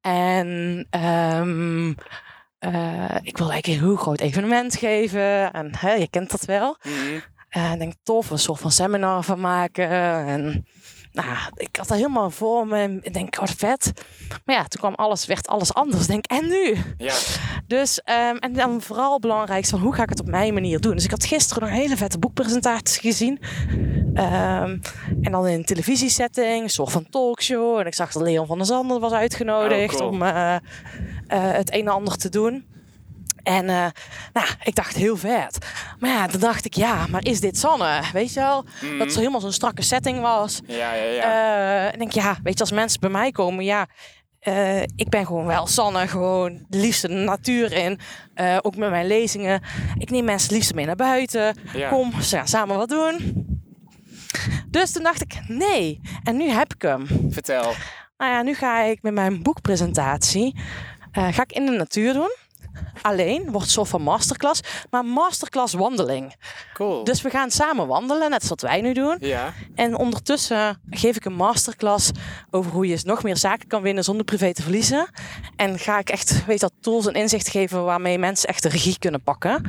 [0.00, 1.92] En ehm,
[2.58, 5.52] eh, ik wil eigenlijk een heel groot evenement geven.
[5.52, 6.76] En hè, je kent dat wel.
[6.82, 7.18] Mhm.
[7.54, 9.88] En ik denk, tof, een soort van seminar van maken.
[10.26, 10.66] En
[11.12, 12.98] nou, ik had dat helemaal voor me.
[13.02, 13.92] Ik denk, wat vet.
[14.44, 16.06] Maar ja, toen kwam alles, werd alles anders.
[16.06, 16.76] Denk, en nu?
[16.96, 17.14] ja,
[17.66, 20.80] Dus, ehm, en dan vooral het belangrijkste van hoe ga ik het op mijn manier
[20.80, 20.94] doen.
[20.94, 23.38] Dus ik had gisteren nog een hele vette boekpresentatie gezien.
[24.14, 24.78] Ehm,
[25.22, 27.78] en dan in een televisiesetting, een soort van talkshow.
[27.78, 30.10] En ik zag dat Leon van der Zanden was uitgenodigd Oh, cool.
[30.10, 30.60] om eh, eh,
[31.28, 32.72] het een en ander te doen.
[33.44, 33.86] En eh,
[34.32, 35.58] nou, ik dacht heel vet.
[35.98, 38.02] Maar ja, dan dacht ik, ja, maar is dit Sanne?
[38.12, 38.64] Weet je wel?
[38.80, 40.60] Dat het zo helemaal zo'n strakke setting was.
[40.66, 41.04] ja, ja.
[41.04, 41.22] ja.
[41.22, 43.86] Eh, en denk, ja, weet je, als mensen bij mij komen, ja,
[44.40, 47.98] eh, ik ben gewoon wel Sanne, gewoon de liefste de natuur in.
[48.62, 49.62] Ook met mijn lezingen.
[49.98, 51.56] Ik neem mensen het liefst mee naar buiten.
[51.72, 51.88] Ja.
[51.88, 53.42] Kom, ze gaan samen wat doen.
[54.68, 56.00] Dus toen dacht ik, nee.
[56.22, 57.06] En nu heb ik hem.
[57.30, 57.72] Vertel.
[58.16, 60.56] Nou ja, nu ga ik met mijn boekpresentatie,
[61.12, 62.30] ga ik in de natuur doen.
[63.02, 64.60] Alleen, wordt soort van masterclass,
[64.90, 66.34] maar masterclass wandeling.
[66.72, 67.04] Cool.
[67.04, 69.16] Dus we gaan samen wandelen, net zoals wij nu doen.
[69.20, 72.10] Ja, En ondertussen geef ik een masterclass
[72.50, 75.06] over hoe je nog meer zaken kan winnen zonder privé te verliezen.
[75.56, 78.98] En ga ik echt, weet dat tools en inzicht geven waarmee mensen echt de regie
[78.98, 79.62] kunnen pakken.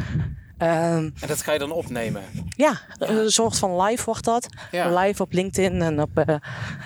[0.58, 2.24] Ehm, en dat ga je dan opnemen.
[2.50, 4.48] ja, een soort van live wordt dat.
[4.72, 5.00] Ja.
[5.00, 6.36] Live op LinkedIn en op eh,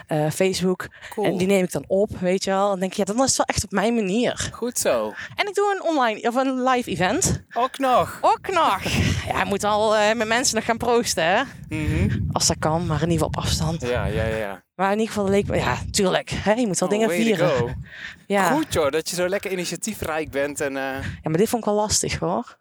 [0.08, 0.88] eh, Facebook.
[1.10, 1.28] Cool.
[1.28, 2.72] En die neem ik dan op, weet je wel.
[2.74, 4.50] En denk je, ja, dan is het wel echt op mijn manier.
[4.54, 5.14] Goed zo.
[5.36, 7.44] En ik doe een online, of een live event.
[7.54, 8.18] Ook nog.
[8.22, 8.84] Ook nog.
[9.28, 11.42] Ja, ik moet al eh, met mensen nog gaan proosten, hè.
[11.70, 12.20] Mhm.
[12.32, 13.82] Als dat kan, maar in ieder geval op afstand.
[13.82, 14.64] Ja, ja, ja.
[14.76, 16.30] Maar in ieder geval leek me, ja, tuurlijk.
[16.30, 17.88] Hè, je moet wel Oh, dingen vieren.
[18.28, 18.52] Ja.
[18.52, 20.62] Goed joh, dat je zo lekker initiatiefrijk bent.
[20.62, 22.58] En, ja, maar dit vond ik wel lastig hoor.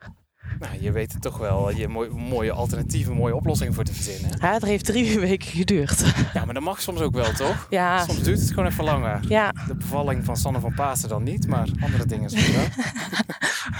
[0.58, 4.30] Nou, je weet toch wel je mooi, mooie alternatieve, mooie oplossing voor te verzinnen.
[4.40, 6.02] Ja, het heeft drie weken geduurd.
[6.34, 7.66] Ja, maar dat mag soms ook wel, toch?
[7.70, 9.20] Ja, Soms duurt het gewoon even langer.
[9.28, 12.64] ja, De bevalling van Sanne van Pasen dan niet, maar andere dingen soms wel.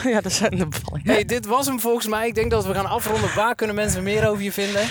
[0.13, 1.13] ja dat zijn de bevallingen.
[1.13, 2.27] hey, dit was hem volgens mij.
[2.27, 3.35] Ik denk dat we gaan afronden.
[3.35, 4.83] Waar kunnen mensen meer over je vinden?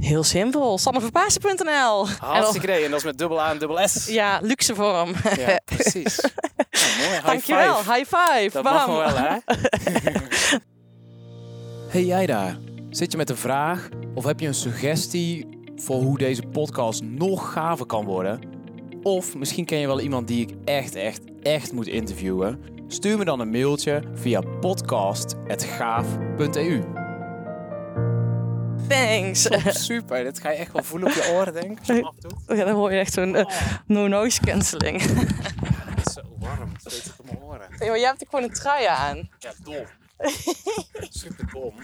[0.00, 0.78] Heel simpel.
[0.78, 2.84] sanneverpaasen.nl Hartstikke idee.
[2.84, 4.06] En dat is met dubbel A en dubbel S.
[4.06, 5.12] Ja, luxe vorm.
[5.36, 6.20] Ja, precies.
[6.76, 7.10] Nou, mooi.
[7.10, 7.74] High Dankjewel.
[7.76, 7.92] five.
[7.92, 8.50] High five.
[8.52, 8.72] Dat Bam.
[8.74, 9.36] mag wel, hè?
[11.96, 12.58] Hey jij daar.
[12.90, 13.88] Zit je met een vraag?
[14.14, 18.40] Of heb je een suggestie voor hoe deze podcast nog gaver kan worden?
[19.02, 22.60] Of misschien ken je wel iemand die ik echt, echt, echt moet interviewen?
[22.88, 26.82] Stuur me dan een mailtje via podcast.gaaf.eu.
[28.88, 29.48] Thanks.
[29.86, 31.78] Super, dit ga je echt wel voelen op je oren, denk ik.
[31.78, 32.34] als je hem afdoet.
[32.46, 33.44] Ja, dan hoor je echt zo'n eh,
[33.86, 35.02] no-noise cancelling.
[35.02, 37.66] Het is zo warm, het zweet op mijn oren.
[37.78, 39.28] Nee, maar jij hebt ook gewoon een trui aan.
[39.38, 39.84] Ja, dom.
[41.10, 41.74] Super dom.